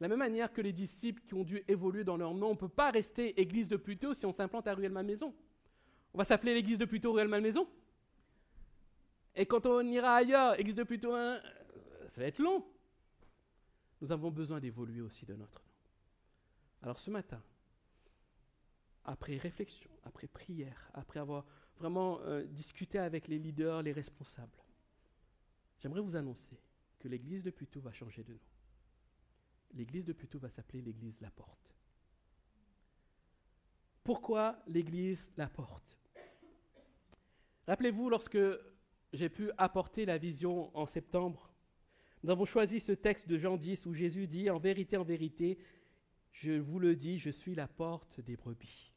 la 0.00 0.08
même 0.08 0.18
manière 0.18 0.52
que 0.52 0.62
les 0.62 0.72
disciples 0.72 1.22
qui 1.28 1.34
ont 1.34 1.44
dû 1.44 1.62
évoluer 1.68 2.02
dans 2.02 2.16
leur 2.16 2.34
nom, 2.34 2.48
on 2.48 2.54
ne 2.54 2.58
peut 2.58 2.68
pas 2.68 2.90
rester 2.90 3.40
église 3.40 3.68
de 3.68 3.76
Puteaux 3.76 4.14
si 4.14 4.26
on 4.26 4.32
s'implante 4.32 4.66
à 4.66 4.74
Ruelle 4.74 4.90
Malmaison. 4.90 5.32
On 6.12 6.18
va 6.18 6.24
s'appeler 6.24 6.54
l'église 6.54 6.78
de 6.78 6.86
Puteaux 6.86 7.12
Ruelle 7.12 7.28
Malmaison. 7.28 7.68
Et 9.34 9.46
quand 9.46 9.66
on 9.66 9.80
ira 9.82 10.16
ailleurs, 10.16 10.58
église 10.58 10.74
de 10.74 10.82
Puteaux 10.82 11.14
1, 11.14 11.40
ça 12.08 12.20
va 12.20 12.26
être 12.26 12.38
long. 12.38 12.64
Nous 14.00 14.12
avons 14.12 14.30
besoin 14.30 14.60
d'évoluer 14.60 15.00
aussi 15.00 15.26
de 15.26 15.34
notre 15.34 15.60
nom. 15.60 15.70
Alors 16.82 16.98
ce 16.98 17.10
matin, 17.10 17.42
après 19.04 19.36
réflexion, 19.36 19.90
après 20.04 20.26
prière, 20.26 20.90
après 20.94 21.20
avoir 21.20 21.44
vraiment 21.76 22.20
euh, 22.20 22.44
discuté 22.44 22.98
avec 22.98 23.28
les 23.28 23.38
leaders, 23.38 23.82
les 23.82 23.92
responsables, 23.92 24.64
j'aimerais 25.78 26.00
vous 26.00 26.16
annoncer 26.16 26.58
que 26.98 27.08
l'église 27.08 27.44
de 27.44 27.50
Puteaux 27.50 27.80
va 27.80 27.92
changer 27.92 28.24
de 28.24 28.32
nom 28.32 28.40
l'église 29.74 30.04
de 30.04 30.12
Puteaux 30.12 30.38
va 30.38 30.48
s'appeler 30.48 30.82
l'église 30.82 31.20
La 31.20 31.30
Porte. 31.30 31.74
Pourquoi 34.02 34.58
l'église 34.66 35.32
La 35.36 35.48
Porte? 35.48 35.98
Rappelez-vous, 37.66 38.10
lorsque 38.10 38.38
j'ai 39.12 39.28
pu 39.28 39.50
apporter 39.58 40.04
la 40.04 40.18
vision 40.18 40.76
en 40.76 40.86
septembre, 40.86 41.52
nous 42.22 42.30
avons 42.30 42.44
choisi 42.44 42.80
ce 42.80 42.92
texte 42.92 43.28
de 43.28 43.38
Jean 43.38 43.56
10 43.56 43.86
où 43.86 43.94
Jésus 43.94 44.26
dit, 44.26 44.50
en 44.50 44.58
vérité, 44.58 44.96
en 44.96 45.04
vérité, 45.04 45.58
je 46.32 46.52
vous 46.52 46.78
le 46.78 46.94
dis, 46.94 47.18
je 47.18 47.30
suis 47.30 47.54
la 47.54 47.66
porte 47.66 48.20
des 48.20 48.36
brebis. 48.36 48.92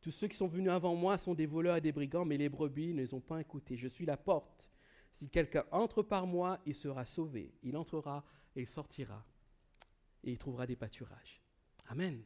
Tous 0.00 0.10
ceux 0.10 0.28
qui 0.28 0.36
sont 0.36 0.46
venus 0.46 0.70
avant 0.70 0.94
moi 0.94 1.18
sont 1.18 1.34
des 1.34 1.46
voleurs 1.46 1.76
et 1.76 1.80
des 1.80 1.92
brigands, 1.92 2.24
mais 2.24 2.36
les 2.36 2.48
brebis 2.48 2.92
ne 2.92 2.98
les 2.98 3.14
ont 3.14 3.20
pas 3.20 3.40
écoutés. 3.40 3.76
Je 3.76 3.88
suis 3.88 4.06
la 4.06 4.16
porte. 4.16 4.70
Si 5.10 5.28
quelqu'un 5.28 5.64
entre 5.72 6.02
par 6.02 6.26
moi, 6.26 6.60
il 6.66 6.74
sera 6.74 7.04
sauvé. 7.04 7.54
Il 7.62 7.76
entrera 7.76 8.24
et 8.54 8.60
il 8.60 8.66
sortira 8.66 9.24
et 10.22 10.32
il 10.32 10.38
trouvera 10.38 10.66
des 10.66 10.76
pâturages. 10.76 11.40
Amen. 11.88 12.22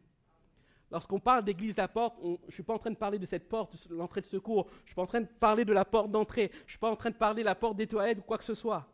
Lorsqu'on 0.90 1.20
parle 1.20 1.44
d'église 1.44 1.76
la 1.76 1.88
porte, 1.88 2.16
je 2.22 2.28
ne 2.28 2.50
suis 2.50 2.62
pas 2.62 2.74
en 2.74 2.78
train 2.78 2.90
de 2.90 2.96
parler 2.96 3.18
de 3.18 3.26
cette 3.26 3.48
porte, 3.48 3.88
l'entrée 3.90 4.22
de 4.22 4.26
secours. 4.26 4.68
Je 4.70 4.82
ne 4.82 4.86
suis 4.86 4.94
pas 4.94 5.02
en 5.02 5.06
train 5.06 5.20
de 5.20 5.26
parler 5.26 5.64
de 5.64 5.72
la 5.72 5.84
porte 5.84 6.10
d'entrée. 6.10 6.50
Je 6.52 6.64
ne 6.64 6.68
suis 6.70 6.78
pas 6.78 6.90
en 6.90 6.96
train 6.96 7.10
de 7.10 7.16
parler 7.16 7.42
de 7.42 7.46
la 7.46 7.54
porte 7.54 7.76
des 7.76 7.86
toilettes 7.86 8.18
ou 8.18 8.22
quoi 8.22 8.38
que 8.38 8.44
ce 8.44 8.54
soit. 8.54 8.86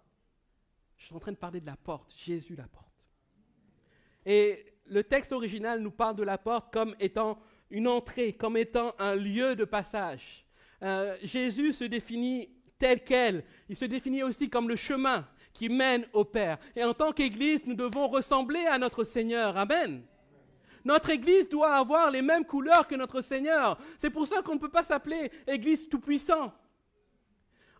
Je 0.96 1.06
suis 1.06 1.14
en 1.14 1.20
train 1.20 1.32
de 1.32 1.36
parler 1.36 1.60
de 1.60 1.66
la 1.66 1.76
porte, 1.76 2.12
Jésus 2.16 2.56
la 2.56 2.66
porte. 2.66 2.84
Et 4.26 4.64
le 4.86 5.04
texte 5.04 5.32
original 5.32 5.80
nous 5.80 5.90
parle 5.90 6.16
de 6.16 6.22
la 6.22 6.38
porte 6.38 6.72
comme 6.72 6.94
étant 6.98 7.38
une 7.70 7.86
entrée, 7.86 8.32
comme 8.32 8.56
étant 8.56 8.94
un 8.98 9.14
lieu 9.14 9.54
de 9.54 9.64
passage. 9.64 10.46
Euh, 10.82 11.16
Jésus 11.22 11.72
se 11.72 11.84
définit 11.84 12.50
tel 12.78 13.04
quel. 13.04 13.44
Il 13.68 13.76
se 13.76 13.84
définit 13.84 14.22
aussi 14.22 14.50
comme 14.50 14.68
le 14.68 14.76
chemin 14.76 15.26
qui 15.52 15.68
mène 15.68 16.06
au 16.12 16.24
Père. 16.24 16.58
Et 16.74 16.82
en 16.82 16.92
tant 16.92 17.12
qu'Église, 17.12 17.64
nous 17.66 17.74
devons 17.74 18.08
ressembler 18.08 18.66
à 18.66 18.78
notre 18.78 19.04
Seigneur. 19.04 19.56
Amen. 19.56 20.02
Notre 20.84 21.10
Église 21.10 21.48
doit 21.48 21.74
avoir 21.74 22.10
les 22.10 22.22
mêmes 22.22 22.44
couleurs 22.44 22.86
que 22.86 22.94
notre 22.94 23.22
Seigneur. 23.22 23.78
C'est 23.96 24.10
pour 24.10 24.26
ça 24.26 24.42
qu'on 24.42 24.54
ne 24.54 24.60
peut 24.60 24.70
pas 24.70 24.84
s'appeler 24.84 25.30
Église 25.46 25.88
tout-puissant. 25.88 26.52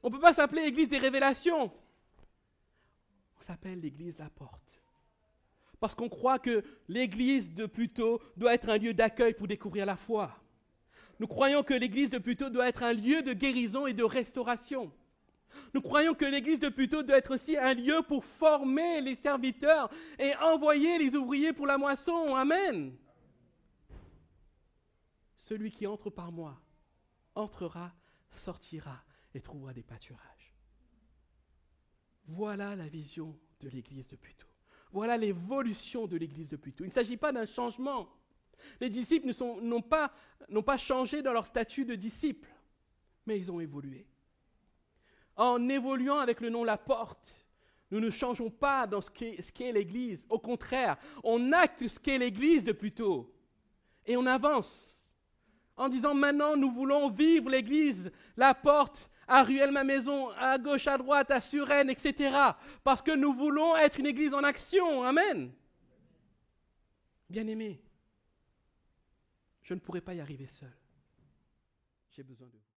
On 0.03 0.09
ne 0.09 0.15
peut 0.15 0.21
pas 0.21 0.33
s'appeler 0.33 0.63
Église 0.63 0.89
des 0.89 0.99
révélations. 0.99 1.73
On 3.39 3.41
s'appelle 3.41 3.81
l'Église 3.81 4.19
la 4.19 4.31
porte. 4.31 4.81
Parce 5.81 5.95
qu'on 5.95 6.09
croit 6.09 6.39
que 6.39 6.65
l'Église 6.89 7.53
de 7.53 7.67
Puteaux 7.67 8.23
doit 8.37 8.55
être 8.55 8.71
un 8.71 8.79
lieu 8.79 8.95
d'accueil 8.95 9.35
pour 9.35 9.49
découvrir 9.49 9.85
la 9.85 9.97
foi. 9.97 10.35
Nous 11.21 11.27
croyons 11.27 11.63
que 11.63 11.75
l'Église 11.75 12.11
de 12.11 12.19
Puteaux 12.19 12.49
doit 12.49 12.69
être 12.69 12.83
un 12.83 12.93
lieu 12.93 13.23
de 13.23 13.35
guérison 13.35 13.87
et 13.87 13.93
de 13.93 14.03
restauration. 14.03 14.91
Nous 15.75 15.81
croyons 15.81 16.15
que 16.15 16.25
l'église 16.25 16.61
de 16.61 16.69
Puteaux 16.69 17.03
doit 17.03 17.19
être 17.19 17.35
aussi 17.35 17.57
un 17.57 17.75
lieu 17.75 18.01
pour 18.03 18.25
former 18.25 19.01
les 19.01 19.17
serviteurs 19.17 19.91
et 20.19 20.35
envoyer 20.37 20.99
les 20.99 21.17
ouvriers 21.17 21.53
pour 21.53 21.67
la 21.67 21.79
moisson. 21.79 22.35
Amen. 22.35 22.97
Celui 25.35 25.73
qui 25.73 25.87
entre 25.87 26.11
par 26.11 26.31
moi 26.31 26.61
entrera, 27.35 27.93
sortira 28.31 29.03
et 29.35 29.41
trouvera 29.41 29.73
des 29.73 29.83
pâturages. 29.83 30.55
Voilà 32.27 32.77
la 32.77 32.87
vision 32.87 33.37
de 33.61 33.69
l'église 33.69 34.07
de 34.09 34.17
Puteaux. 34.17 34.47
Voilà 34.93 35.17
l'évolution 35.17 36.07
de 36.07 36.17
l'église 36.17 36.49
de 36.49 36.57
Puteaux. 36.57 36.85
Il 36.85 36.89
ne 36.89 36.93
s'agit 36.93 37.17
pas 37.17 37.33
d'un 37.33 37.47
changement. 37.47 38.09
Les 38.81 38.89
disciples 38.89 39.33
n'ont 39.61 39.83
pas, 39.83 40.13
pas 40.65 40.77
changé 40.77 41.21
dans 41.21 41.33
leur 41.33 41.47
statut 41.47 41.85
de 41.85 41.97
disciples, 41.97 42.49
mais 43.27 43.39
ils 43.39 43.51
ont 43.51 43.59
évolué 43.59 44.07
en 45.37 45.69
évoluant 45.69 46.19
avec 46.19 46.41
le 46.41 46.51
nom 46.51 46.65
La 46.65 46.77
Porte, 46.77 47.37
nous 47.91 48.01
ne 48.01 48.11
changeons 48.11 48.51
pas 48.51 48.87
dans 48.87 49.01
ce 49.01 49.11
qu'est 49.11 49.73
l'Église. 49.73 50.25
Au 50.29 50.39
contraire, 50.39 50.97
on 51.23 51.53
acte 51.53 51.87
ce 51.87 52.01
qu'est 52.01 52.19
l'Église 52.19 52.65
de 52.65 52.73
plutôt. 52.73 53.33
Et 54.07 54.17
on 54.17 54.27
avance 54.27 54.95
en 55.77 55.89
disant 55.89 56.15
maintenant 56.15 56.57
nous 56.57 56.71
voulons 56.71 57.11
vivre 57.11 57.51
l'Église, 57.51 58.13
la 58.37 58.55
porte, 58.55 59.11
à 59.27 59.43
Ruelle 59.43 59.71
ma 59.71 59.85
maison, 59.85 60.31
à 60.31 60.59
gauche, 60.59 60.87
à 60.87 60.99
droite, 60.99 61.31
à 61.31 61.41
Suresnes, 61.41 61.91
etc. 61.91 62.37
Parce 62.83 63.01
que 63.03 63.15
nous 63.15 63.33
voulons 63.33 63.77
être 63.77 63.99
une 63.99 64.07
Église 64.07 64.35
en 64.35 64.45
action. 64.45 65.03
Amen. 65.03 65.53
Bien-aimé, 67.31 67.83
je 69.63 69.75
ne 69.75 69.81
pourrai 69.81 70.01
pas 70.01 70.15
y 70.15 70.21
arriver 70.21 70.47
seul. 70.47 70.77
J'ai 72.11 72.23
besoin 72.23 72.49
de 72.49 72.53
vous. 72.53 72.64